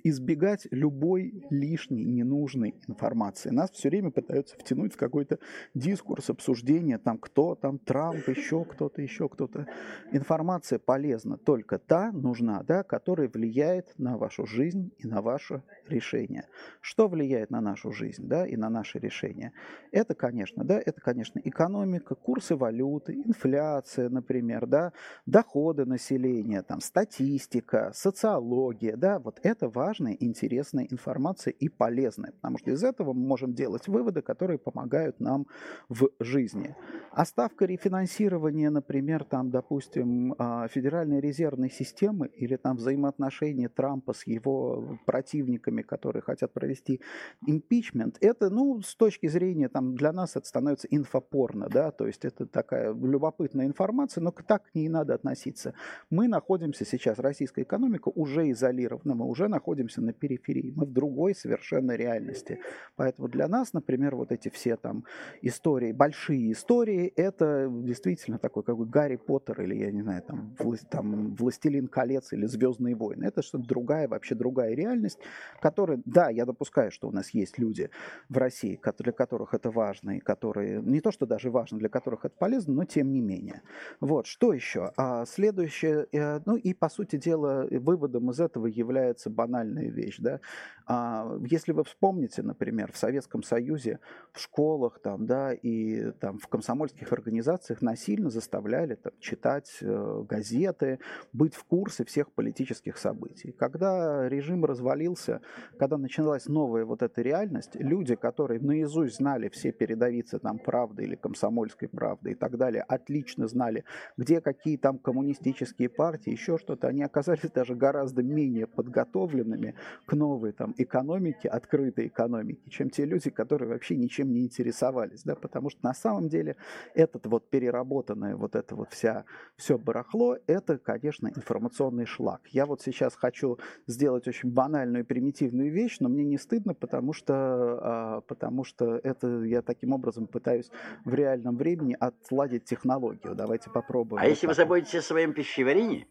избегать 0.04 0.68
любой 0.72 1.44
лишней, 1.50 2.04
ненужной 2.06 2.76
информации. 2.88 3.50
Нас 3.50 3.72
все 3.72 3.90
время 3.90 4.12
пытаются 4.12 4.56
втянуть 4.58 4.94
в 4.94 4.98
какой-то 4.98 5.40
дискурс, 5.74 6.30
обсуждение, 6.30 6.98
там 6.98 7.18
кто 7.18 7.56
там, 7.56 7.78
Трамп, 7.80 8.28
еще 8.28 8.66
кто-то, 8.66 9.02
еще 9.02 9.30
кто-то. 9.30 9.68
Информация 10.12 10.80
полезна 10.80 11.38
только 11.38 11.78
та, 11.78 12.12
нужна, 12.12 12.64
да, 12.64 12.84
которая 12.84 13.30
влияет 13.30 13.94
на 13.98 14.18
вашу 14.18 14.46
жизнь 14.46 14.92
и 14.98 15.08
на 15.08 15.22
ваше 15.22 15.64
решение. 15.88 16.48
Что 16.80 17.08
влияет 17.08 17.52
на 17.52 17.62
нашу 17.62 17.92
жизнь, 17.92 18.28
да, 18.28 18.46
и 18.46 18.56
на 18.56 18.70
наши 18.70 19.00
решения? 19.00 19.54
Это, 19.92 20.16
конечно, 20.16 20.64
да, 20.64 20.82
это, 20.84 21.02
конечно, 21.02 21.40
экономика, 21.44 22.16
курсы 22.16 22.56
валюты, 22.56 23.14
инфляция, 23.14 24.10
например, 24.10 24.66
да, 24.66 24.94
доходы 25.26 25.86
населения, 25.86 26.64
там, 26.64 26.80
статистика, 26.82 27.92
социология, 27.94 28.96
да, 28.96 29.20
вот 29.20 29.40
это 29.44 29.70
важно 29.70 29.91
важная, 29.92 30.16
интересная 30.20 30.88
информация 30.90 31.52
и 31.52 31.68
полезная, 31.68 32.32
потому 32.32 32.58
что 32.58 32.72
из 32.72 32.84
этого 32.84 33.12
мы 33.14 33.28
можем 33.28 33.54
делать 33.54 33.90
выводы, 33.90 34.22
которые 34.22 34.58
помогают 34.58 35.20
нам 35.20 35.48
в 35.90 36.10
жизни. 36.20 36.76
А 37.12 37.26
ставка 37.26 37.66
рефинансирования, 37.66 38.70
например, 38.70 39.26
там, 39.26 39.50
допустим, 39.52 40.34
а, 40.38 40.68
Федеральной 40.70 41.20
резервной 41.20 41.70
системы 41.70 42.28
или 42.28 42.56
там 42.56 42.78
взаимоотношения 42.78 43.68
Трампа 43.68 44.14
с 44.14 44.26
его 44.28 44.98
противниками, 45.06 45.82
которые 45.82 46.22
хотят 46.22 46.54
провести 46.54 47.02
импичмент, 47.46 48.18
это, 48.22 48.50
ну, 48.50 48.82
с 48.82 48.96
точки 48.96 49.28
зрения, 49.28 49.68
там, 49.68 49.96
для 49.96 50.14
нас 50.14 50.38
это 50.38 50.48
становится 50.48 50.88
инфопорно, 50.90 51.68
да, 51.68 51.92
то 51.92 52.08
есть 52.08 52.24
это 52.24 52.46
такая 52.46 52.94
любопытная 52.94 53.66
информация, 53.66 54.22
но 54.24 54.32
так 54.32 54.72
к 54.72 54.76
ней 54.76 54.88
надо 54.88 55.16
относиться. 55.16 55.74
Мы 56.10 56.30
находимся 56.30 56.86
сейчас, 56.86 57.20
российская 57.20 57.64
экономика 57.64 58.10
уже 58.16 58.50
изолирована, 58.52 59.16
мы 59.16 59.26
уже 59.26 59.50
находимся 59.50 59.81
находимся 59.82 60.02
на 60.02 60.14
периферии, 60.14 60.74
мы 60.76 60.86
в 60.86 60.94
другой 60.94 61.34
совершенно 61.36 61.96
реальности. 61.96 62.60
Поэтому 62.96 63.28
для 63.28 63.48
нас, 63.48 63.74
например, 63.74 64.16
вот 64.16 64.32
эти 64.32 64.50
все 64.50 64.76
там 64.76 65.04
истории, 65.42 65.92
большие 65.92 66.52
истории, 66.52 67.12
это 67.16 67.68
действительно 67.72 68.38
такой 68.38 68.64
как 68.64 68.78
бы 68.78 68.86
Гарри 68.86 69.16
Поттер 69.16 69.62
или, 69.62 69.76
я 69.76 69.92
не 69.92 70.02
знаю, 70.02 70.22
там, 70.22 70.56
власть, 70.60 70.90
там 70.90 71.36
«Властелин 71.36 71.88
колец» 71.88 72.34
или 72.34 72.46
«Звездные 72.46 72.96
войны». 72.96 73.26
Это 73.26 73.42
что-то 73.42 73.68
другая, 73.68 74.08
вообще 74.08 74.36
другая 74.36 74.76
реальность, 74.76 75.20
которая, 75.62 76.00
да, 76.06 76.30
я 76.30 76.46
допускаю, 76.46 76.92
что 76.92 77.08
у 77.08 77.12
нас 77.12 77.34
есть 77.34 77.60
люди 77.60 77.90
в 78.30 78.38
России, 78.38 78.80
для 79.00 79.12
которых 79.12 79.54
это 79.54 79.72
важно, 79.72 80.18
и 80.18 80.20
которые, 80.20 80.82
не 80.82 81.02
то, 81.02 81.12
что 81.12 81.26
даже 81.26 81.50
важно, 81.50 81.80
для 81.80 81.90
которых 81.90 82.26
это 82.26 82.36
полезно, 82.38 82.74
но 82.74 82.86
тем 82.86 83.12
не 83.12 83.22
менее. 83.22 83.62
Вот, 84.00 84.28
что 84.28 84.54
еще? 84.54 84.92
А, 84.98 85.26
следующее, 85.26 86.08
э, 86.12 86.40
ну 86.46 86.56
и, 86.56 86.74
по 86.74 86.90
сути 86.90 87.16
дела, 87.16 87.68
выводом 87.72 88.30
из 88.30 88.40
этого 88.40 88.68
является 88.68 89.30
банальный 89.30 89.71
банальная 89.72 89.90
вещь, 89.90 90.18
да. 90.20 90.40
А 90.88 91.38
если 91.46 91.72
вы 91.72 91.84
вспомните, 91.84 92.42
например, 92.42 92.92
в 92.92 92.98
Советском 92.98 93.44
Союзе 93.44 94.00
в 94.34 94.40
школах 94.40 95.00
там, 95.00 95.26
да, 95.26 95.54
и 95.54 96.12
там 96.20 96.38
в 96.38 96.48
комсомольских 96.48 97.14
организациях 97.14 97.82
насильно 97.82 98.30
заставляли 98.30 98.96
там, 98.96 99.14
читать 99.20 99.78
э, 99.82 100.24
газеты, 100.28 101.00
быть 101.34 101.56
в 101.56 101.64
курсе 101.64 102.04
всех 102.04 102.32
политических 102.32 102.98
событий. 102.98 103.52
Когда 103.52 104.28
режим 104.28 104.66
развалился, 104.66 105.42
когда 105.80 105.98
началась 105.98 106.48
новая 106.48 106.84
вот 106.84 107.04
эта 107.04 107.22
реальность, 107.22 107.76
люди, 107.76 108.16
которые 108.16 108.60
наизусть 108.60 109.18
знали 109.18 109.50
все 109.50 109.72
передовицы 109.72 110.40
там 110.40 110.60
правды 110.60 111.04
или 111.04 111.16
комсомольской 111.16 111.88
правды 111.88 112.32
и 112.32 112.36
так 112.36 112.58
далее, 112.58 112.84
отлично 112.84 113.48
знали, 113.48 113.86
где 114.18 114.42
какие 114.42 114.78
там 114.78 114.98
коммунистические 114.98 115.90
партии, 115.90 116.32
еще 116.32 116.58
что-то, 116.58 116.88
они 116.88 117.04
оказались 117.04 117.52
даже 117.52 117.76
гораздо 117.76 118.24
менее 118.24 118.68
подготовленными, 118.68 119.61
отношениями 119.62 119.76
к 120.06 120.14
новой 120.14 120.52
там, 120.52 120.74
экономике, 120.78 121.50
открытой 121.50 122.08
экономике, 122.08 122.70
чем 122.70 122.90
те 122.90 123.06
люди, 123.06 123.30
которые 123.30 123.70
вообще 123.70 123.96
ничем 123.96 124.32
не 124.34 124.44
интересовались. 124.44 125.24
Да? 125.24 125.36
Потому 125.36 125.70
что 125.70 125.80
на 125.84 125.94
самом 125.94 126.30
деле 126.30 126.56
этот 126.96 127.26
вот 127.28 127.50
переработанное 127.50 128.36
вот 128.36 128.56
это 128.56 128.76
вот 128.76 128.90
вся, 128.92 129.26
все 129.56 129.78
барахло, 129.78 130.38
это, 130.48 130.78
конечно, 130.78 131.28
информационный 131.28 132.06
шлак. 132.06 132.42
Я 132.52 132.66
вот 132.66 132.82
сейчас 132.82 133.16
хочу 133.16 133.58
сделать 133.88 134.28
очень 134.28 134.52
банальную 134.52 135.04
и 135.04 135.08
примитивную 135.08 135.72
вещь, 135.72 135.98
но 136.00 136.10
мне 136.10 136.24
не 136.24 136.38
стыдно, 136.38 136.74
потому 136.74 137.14
что, 137.14 137.34
а, 137.36 138.22
потому 138.22 138.64
что 138.64 139.00
это 139.04 139.44
я 139.44 139.62
таким 139.62 139.94
образом 139.94 140.28
пытаюсь 140.28 140.70
в 141.06 141.14
реальном 141.14 141.58
времени 141.58 141.96
отладить 142.00 142.66
технологию. 142.66 143.36
Давайте 143.36 143.70
попробуем. 143.70 144.22
А 144.22 144.26
вот 144.26 144.30
если 144.30 144.48
так. 144.48 144.50
вы 144.50 144.56
заботитесь 144.56 144.96
о 144.96 145.02
своем 145.02 145.34
пищеварении, 145.34 146.08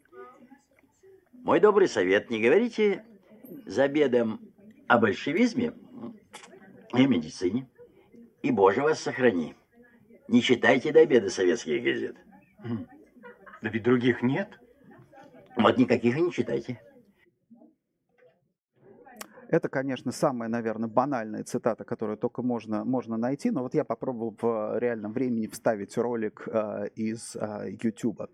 мой 1.42 1.58
добрый 1.58 1.88
совет, 1.88 2.30
не 2.30 2.40
говорите 2.40 3.02
за 3.66 3.84
обедом 3.84 4.40
о 4.88 4.98
большевизме 4.98 5.72
и 6.94 7.06
медицине. 7.06 7.68
И, 8.42 8.50
Боже, 8.50 8.82
вас 8.82 9.00
сохрани. 9.00 9.54
Не 10.28 10.42
читайте 10.42 10.92
до 10.92 11.00
обеда 11.00 11.30
советских 11.30 11.82
газет. 11.82 12.16
Да 13.62 13.68
ведь 13.68 13.82
других 13.82 14.22
нет. 14.22 14.48
Вот 15.56 15.76
никаких 15.76 16.16
и 16.16 16.20
не 16.20 16.32
читайте. 16.32 16.80
Это, 19.50 19.68
конечно, 19.68 20.12
самая, 20.12 20.48
наверное, 20.48 20.88
банальная 20.88 21.42
цитата, 21.42 21.82
которую 21.82 22.16
только 22.16 22.40
можно, 22.40 22.84
можно 22.84 23.16
найти, 23.16 23.50
но 23.50 23.62
вот 23.62 23.74
я 23.74 23.84
попробовал 23.84 24.36
в 24.40 24.78
реальном 24.78 25.12
времени 25.12 25.48
вставить 25.48 25.98
ролик 25.98 26.46
э, 26.46 26.86
из 26.94 27.34
э, 27.34 27.72
YouTube. 27.82 28.30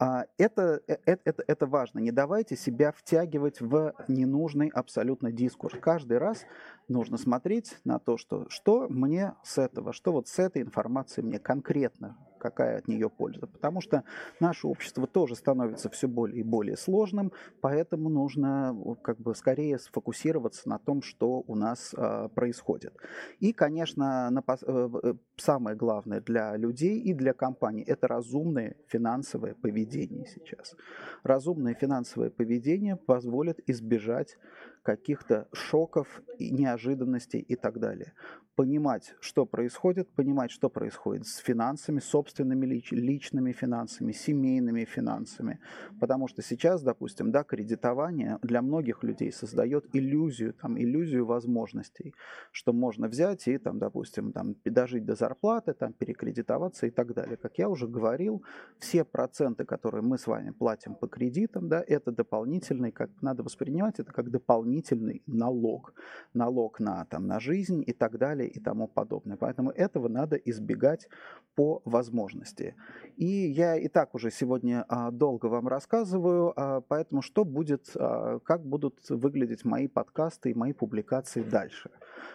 А, 0.00 0.24
это, 0.36 0.80
это, 0.88 1.20
это, 1.24 1.44
это 1.46 1.66
важно. 1.66 2.00
Не 2.00 2.10
давайте 2.10 2.56
себя 2.56 2.90
втягивать 2.90 3.60
в 3.60 3.94
ненужный 4.08 4.68
абсолютно 4.68 5.30
дискурс. 5.30 5.78
Каждый 5.80 6.18
раз 6.18 6.44
нужно 6.88 7.18
смотреть 7.18 7.78
на 7.84 8.00
то, 8.00 8.16
что, 8.16 8.46
что 8.48 8.88
мне 8.88 9.34
с 9.44 9.58
этого, 9.58 9.92
что 9.92 10.10
вот 10.10 10.26
с 10.26 10.40
этой 10.40 10.62
информацией 10.62 11.24
мне 11.24 11.38
конкретно, 11.38 12.16
какая 12.38 12.78
от 12.78 12.88
нее 12.88 13.10
польза. 13.10 13.46
Потому 13.46 13.80
что 13.80 14.04
наше 14.40 14.66
общество 14.66 15.06
тоже 15.06 15.34
становится 15.34 15.90
все 15.90 16.08
более 16.08 16.40
и 16.40 16.42
более 16.42 16.76
сложным, 16.76 17.32
поэтому 17.60 18.08
нужно 18.08 18.76
как 19.02 19.18
бы 19.20 19.34
скорее 19.34 19.78
сфокусироваться 19.78 20.68
на 20.68 20.78
том, 20.78 21.02
что 21.02 21.44
у 21.46 21.54
нас 21.54 21.94
э, 21.96 22.28
происходит. 22.34 22.94
И, 23.40 23.52
конечно, 23.52 24.30
на, 24.30 24.42
э, 24.62 25.14
самое 25.36 25.76
главное 25.76 26.20
для 26.20 26.56
людей 26.56 26.98
и 27.00 27.14
для 27.14 27.32
компаний– 27.32 27.82
это 27.86 28.08
разумное 28.08 28.76
финансовое 28.86 29.54
поведение 29.54 30.26
сейчас. 30.26 30.76
Разумное 31.22 31.74
финансовое 31.74 32.30
поведение 32.30 32.96
позволит 32.96 33.60
избежать 33.68 34.38
каких-то 34.82 35.48
шоков 35.52 36.22
и 36.38 36.50
неожиданностей 36.50 37.40
и 37.40 37.56
так 37.56 37.78
далее 37.78 38.14
понимать, 38.58 39.14
что 39.20 39.46
происходит, 39.46 40.08
понимать, 40.16 40.50
что 40.50 40.68
происходит 40.68 41.26
с 41.26 41.36
финансами, 41.36 42.00
собственными 42.00 42.66
лич, 42.66 42.90
личными 42.90 43.52
финансами, 43.52 44.10
семейными 44.10 44.84
финансами. 44.84 45.60
Потому 46.00 46.26
что 46.26 46.42
сейчас, 46.42 46.82
допустим, 46.82 47.30
да, 47.30 47.44
кредитование 47.44 48.38
для 48.42 48.60
многих 48.60 49.04
людей 49.04 49.30
создает 49.30 49.84
иллюзию, 49.92 50.54
там, 50.54 50.76
иллюзию 50.76 51.24
возможностей, 51.24 52.14
что 52.50 52.72
можно 52.72 53.06
взять 53.06 53.46
и, 53.46 53.58
там, 53.58 53.78
допустим, 53.78 54.32
там, 54.32 54.56
дожить 54.64 55.04
до 55.04 55.14
зарплаты, 55.14 55.72
там, 55.72 55.92
перекредитоваться 55.92 56.86
и 56.86 56.90
так 56.90 57.14
далее. 57.14 57.36
Как 57.36 57.58
я 57.58 57.68
уже 57.68 57.86
говорил, 57.86 58.42
все 58.80 59.04
проценты, 59.04 59.64
которые 59.66 60.02
мы 60.02 60.18
с 60.18 60.26
вами 60.26 60.50
платим 60.50 60.96
по 60.96 61.06
кредитам, 61.06 61.68
да, 61.68 61.84
это 61.86 62.10
дополнительный, 62.10 62.90
как 62.90 63.10
надо 63.22 63.44
воспринимать 63.44 64.00
это 64.00 64.12
как 64.12 64.30
дополнительный 64.30 65.22
налог. 65.26 65.94
Налог 66.34 66.80
на, 66.80 67.04
там, 67.04 67.28
на 67.28 67.38
жизнь 67.38 67.84
и 67.86 67.92
так 67.92 68.18
далее 68.18 68.47
и 68.48 68.60
тому 68.60 68.88
подобное. 68.88 69.36
Поэтому 69.36 69.70
этого 69.70 70.08
надо 70.08 70.36
избегать 70.36 71.08
по 71.54 71.82
возможности. 71.84 72.74
И 73.16 73.26
я 73.26 73.76
и 73.76 73.88
так 73.88 74.14
уже 74.14 74.30
сегодня 74.30 74.84
а, 74.88 75.10
долго 75.10 75.46
вам 75.46 75.68
рассказываю, 75.68 76.52
а, 76.56 76.80
поэтому 76.80 77.22
что 77.22 77.44
будет, 77.44 77.90
а, 77.96 78.38
как 78.40 78.64
будут 78.64 79.08
выглядеть 79.08 79.64
мои 79.64 79.88
подкасты 79.88 80.50
и 80.50 80.54
мои 80.54 80.72
публикации 80.72 81.42
дальше. 81.42 81.90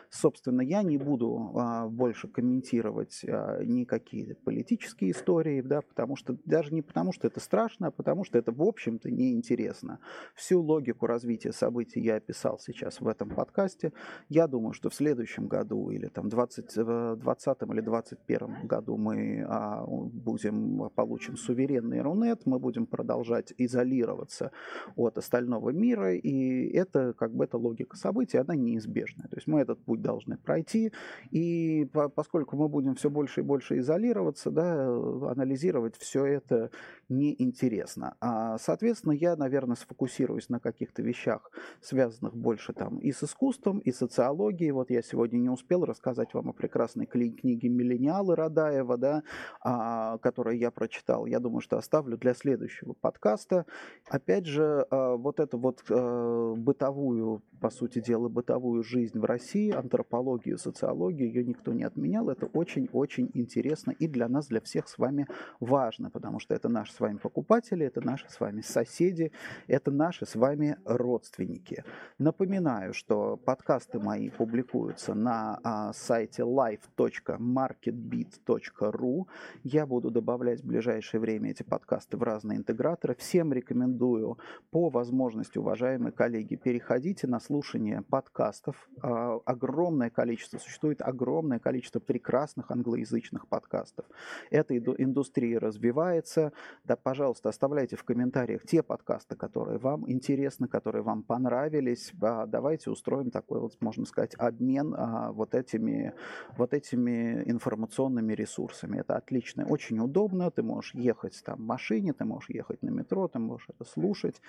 Собственно, 0.09 0.61
я 0.61 0.83
не 0.83 0.97
буду 0.97 1.51
а, 1.55 1.87
больше 1.87 2.27
комментировать 2.27 3.21
а, 3.27 3.63
никакие 3.63 4.35
политические 4.35 5.11
истории, 5.11 5.61
да, 5.61 5.81
потому 5.81 6.15
что 6.15 6.37
даже 6.45 6.73
не 6.73 6.81
потому, 6.81 7.13
что 7.13 7.27
это 7.27 7.39
страшно, 7.39 7.87
а 7.87 7.91
потому 7.91 8.23
что 8.23 8.37
это, 8.37 8.51
в 8.51 8.61
общем-то, 8.61 9.09
неинтересно. 9.09 9.99
Всю 10.35 10.61
логику 10.61 11.07
развития 11.07 11.51
событий 11.51 11.99
я 11.99 12.15
описал 12.15 12.59
сейчас 12.59 13.01
в 13.01 13.07
этом 13.07 13.29
подкасте. 13.29 13.93
Я 14.29 14.47
думаю, 14.47 14.73
что 14.73 14.89
в 14.89 14.93
следующем 14.93 15.47
году 15.47 15.89
или 15.89 16.07
там 16.07 16.29
20, 16.29 17.19
20 17.19 17.61
или 17.61 17.81
21 17.81 18.67
году 18.67 18.97
мы 18.97 19.45
а, 19.47 19.83
будем, 19.87 20.89
получим 20.95 21.37
суверенный 21.37 22.01
Рунет, 22.01 22.45
мы 22.45 22.59
будем 22.59 22.85
продолжать 22.85 23.53
изолироваться 23.57 24.51
от 24.95 25.17
остального 25.17 25.71
мира, 25.71 26.15
и 26.15 26.67
это 26.73 27.13
как 27.13 27.33
бы 27.33 27.45
эта 27.45 27.57
логика 27.57 27.97
событий, 27.97 28.37
она 28.37 28.55
неизбежная. 28.55 29.27
То 29.27 29.37
есть 29.37 29.47
мы 29.47 29.59
этот 29.73 29.85
путь 29.85 30.01
должны 30.01 30.37
пройти, 30.37 30.91
и 31.31 31.85
по, 31.93 32.09
поскольку 32.09 32.55
мы 32.55 32.69
будем 32.69 32.95
все 32.95 33.09
больше 33.09 33.41
и 33.41 33.43
больше 33.43 33.77
изолироваться, 33.79 34.51
да, 34.51 34.87
анализировать 35.31 35.95
все 35.97 36.25
это 36.25 36.71
неинтересно. 37.09 38.15
А, 38.19 38.57
соответственно, 38.57 39.13
я, 39.13 39.35
наверное, 39.35 39.75
сфокусируюсь 39.75 40.49
на 40.49 40.59
каких-то 40.59 41.01
вещах, 41.01 41.51
связанных 41.81 42.35
больше 42.35 42.73
там 42.73 42.97
и 42.99 43.11
с 43.11 43.23
искусством, 43.23 43.79
и 43.79 43.91
социологией. 43.91 44.71
Вот 44.71 44.89
я 44.89 45.01
сегодня 45.01 45.37
не 45.37 45.49
успел 45.49 45.85
рассказать 45.85 46.33
вам 46.33 46.49
о 46.49 46.53
прекрасной 46.53 47.05
книге 47.05 47.69
«Миллениалы» 47.69 48.35
Радаева, 48.35 48.97
да, 48.97 49.23
а, 49.61 50.17
которую 50.19 50.57
я 50.57 50.71
прочитал. 50.71 51.25
Я 51.25 51.39
думаю, 51.39 51.61
что 51.61 51.77
оставлю 51.77 52.17
для 52.17 52.33
следующего 52.33 52.93
подкаста. 52.93 53.65
Опять 54.09 54.45
же, 54.45 54.85
а, 54.89 55.15
вот 55.15 55.39
эту 55.39 55.57
вот 55.57 55.83
а, 55.89 56.53
бытовую, 56.55 57.41
по 57.59 57.69
сути 57.69 57.99
дела, 57.99 58.29
бытовую 58.29 58.83
жизнь 58.83 59.19
в 59.19 59.25
России, 59.25 59.62
антропологию, 59.71 60.57
социологию, 60.57 61.27
ее 61.27 61.43
никто 61.43 61.73
не 61.73 61.83
отменял. 61.83 62.29
Это 62.29 62.45
очень-очень 62.47 63.29
интересно 63.33 63.91
и 63.91 64.07
для 64.07 64.27
нас, 64.27 64.47
для 64.47 64.61
всех 64.61 64.87
с 64.87 64.97
вами 64.97 65.27
важно, 65.59 66.09
потому 66.09 66.39
что 66.39 66.55
это 66.55 66.69
наш 66.69 66.91
с 66.91 66.99
вами 66.99 67.17
покупатели, 67.17 67.85
это 67.85 68.01
наши 68.01 68.27
с 68.29 68.39
вами 68.39 68.61
соседи, 68.61 69.31
это 69.67 69.91
наши 69.91 70.25
с 70.25 70.35
вами 70.35 70.77
родственники. 70.85 71.83
Напоминаю, 72.17 72.93
что 72.93 73.37
подкасты 73.37 73.99
мои 73.99 74.29
публикуются 74.29 75.13
на 75.13 75.59
а, 75.63 75.93
сайте 75.93 76.43
live.marketbeat.ru. 76.43 79.27
Я 79.63 79.85
буду 79.85 80.11
добавлять 80.11 80.61
в 80.61 80.65
ближайшее 80.65 81.21
время 81.21 81.51
эти 81.51 81.63
подкасты 81.63 82.17
в 82.17 82.23
разные 82.23 82.57
интеграторы. 82.57 83.15
Всем 83.15 83.53
рекомендую 83.53 84.37
по 84.71 84.89
возможности, 84.89 85.57
уважаемые 85.57 86.11
коллеги, 86.11 86.55
переходите 86.55 87.27
на 87.27 87.39
слушание 87.39 88.01
подкастов. 88.01 88.89
А, 89.01 89.39
огромное 89.53 90.09
количество, 90.09 90.57
существует 90.57 91.01
огромное 91.01 91.59
количество 91.59 91.99
прекрасных 91.99 92.71
англоязычных 92.71 93.47
подкастов. 93.47 94.05
Эта 94.49 94.77
индустрия 94.77 95.59
развивается, 95.59 96.51
да, 96.83 96.95
пожалуйста, 96.95 97.49
оставляйте 97.49 97.95
в 97.95 98.03
комментариях 98.03 98.63
те 98.63 98.83
подкасты, 98.83 99.35
которые 99.35 99.77
вам 99.77 100.09
интересны, 100.09 100.67
которые 100.67 101.03
вам 101.03 101.23
понравились. 101.23 102.11
Давайте 102.13 102.89
устроим 102.89 103.31
такой 103.31 103.59
вот, 103.59 103.79
можно 103.81 104.05
сказать, 104.05 104.35
обмен 104.37 104.93
а, 104.97 105.31
вот 105.31 105.55
этими, 105.55 106.13
вот 106.57 106.73
этими 106.73 107.43
информационными 107.45 108.33
ресурсами. 108.33 108.99
Это 108.99 109.15
отлично, 109.15 109.65
очень 109.65 109.99
удобно. 109.99 110.51
Ты 110.51 110.63
можешь 110.63 110.93
ехать 110.93 111.41
там 111.45 111.59
в 111.59 111.65
машине, 111.65 112.13
ты 112.13 112.25
можешь 112.25 112.49
ехать 112.49 112.81
на 112.83 112.89
метро, 112.89 113.27
ты 113.27 113.39
можешь 113.39 113.67
это 113.69 113.83
слушать 113.89 114.41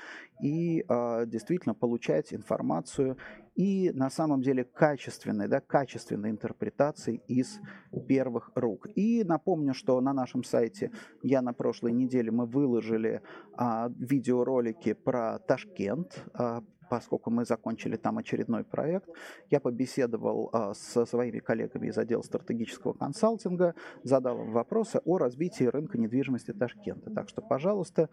и 0.43 0.85
а, 0.89 1.27
действительно 1.27 1.75
получать 1.75 2.33
информацию 2.33 3.17
и 3.55 3.91
на 3.93 4.11
самом 4.11 4.43
деле 4.43 4.65
качественной, 4.65 5.49
да, 5.49 5.61
качественной 5.61 6.31
интерпретации 6.31 7.23
из 7.29 7.61
первых 8.09 8.51
рук. 8.55 8.89
И 8.95 9.25
напомню, 9.25 9.75
что 9.75 10.01
на 10.01 10.13
нашем 10.13 10.45
сайте 10.45 10.91
я 11.23 11.43
на 11.43 11.53
прошлой 11.53 11.93
неделе 11.93 12.31
мы 12.31 12.47
выложили 12.47 13.23
а, 13.57 13.91
видеоролики 13.97 14.93
про 14.93 15.39
Ташкент, 15.39 16.25
а, 16.35 16.63
поскольку 16.89 17.31
мы 17.31 17.45
закончили 17.45 17.97
там 17.97 18.19
очередной 18.19 18.65
проект, 18.65 19.09
я 19.51 19.61
побеседовал 19.61 20.51
а, 20.53 20.75
со 20.75 21.05
своими 21.07 21.39
коллегами 21.39 21.89
из 21.89 21.99
отдела 21.99 22.23
стратегического 22.23 22.93
консалтинга, 22.93 23.75
задал 24.03 24.41
им 24.41 24.53
вопросы 24.53 25.01
о 25.05 25.19
развитии 25.19 25.65
рынка 25.65 25.99
недвижимости 25.99 26.53
Ташкента. 26.53 27.11
Так 27.11 27.29
что, 27.29 27.43
пожалуйста, 27.43 28.09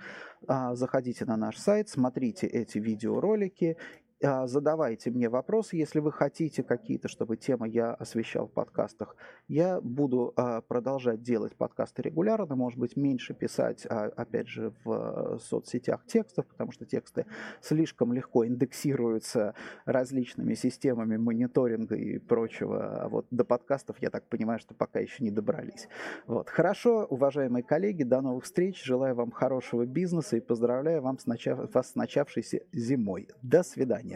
а, 0.48 0.76
заходите 0.76 1.26
на 1.26 1.38
наш 1.38 1.58
сайт, 1.58 1.90
смотрите 1.90 2.48
эти 2.48 2.78
видеоролики 2.78 3.78
задавайте 4.22 5.10
мне 5.10 5.30
вопросы, 5.30 5.76
если 5.78 6.00
вы 6.00 6.12
хотите 6.12 6.64
какие-то, 6.64 7.08
чтобы 7.08 7.38
темы 7.38 7.68
я 7.68 7.94
освещал 7.94 8.48
в 8.48 8.52
подкастах. 8.52 9.16
Я 9.48 9.82
буду 9.82 10.34
а, 10.36 10.62
продолжать 10.62 11.22
делать 11.24 11.56
подкасты 11.56 12.04
регулярно, 12.04 12.56
может 12.56 12.80
быть, 12.80 12.96
меньше 12.96 13.34
писать, 13.34 13.86
а, 13.90 14.12
опять 14.16 14.48
же, 14.48 14.74
в 14.84 15.40
соцсетях 15.40 16.06
текстов, 16.06 16.46
потому 16.46 16.72
что 16.72 16.86
тексты 16.86 17.26
слишком 17.62 18.14
легко 18.14 18.46
индексируются 18.46 19.56
различными 19.86 20.54
системами 20.54 21.18
мониторинга 21.18 21.96
и 21.96 22.20
прочего. 22.20 23.04
А 23.04 23.10
вот 23.10 23.26
до 23.32 23.44
подкастов, 23.44 23.98
я 24.02 24.10
так 24.10 24.28
понимаю, 24.28 24.60
что 24.60 24.74
пока 24.74 25.00
еще 25.00 25.24
не 25.24 25.32
добрались. 25.32 25.88
Вот. 26.28 26.50
Хорошо, 26.50 27.06
уважаемые 27.10 27.64
коллеги, 27.64 28.04
до 28.04 28.22
новых 28.22 28.44
встреч. 28.44 28.84
Желаю 28.84 29.16
вам 29.16 29.32
хорошего 29.32 29.86
бизнеса 29.86 30.38
и 30.38 30.42
поздравляю 30.42 31.02
вам 31.02 31.18
с 31.18 31.26
начав... 31.26 31.74
вас 31.74 31.92
с 31.92 31.96
начавшейся 31.96 32.62
зимой. 32.72 33.28
До 33.42 33.64
свидания. 33.64 34.11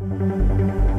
Música 0.00 0.93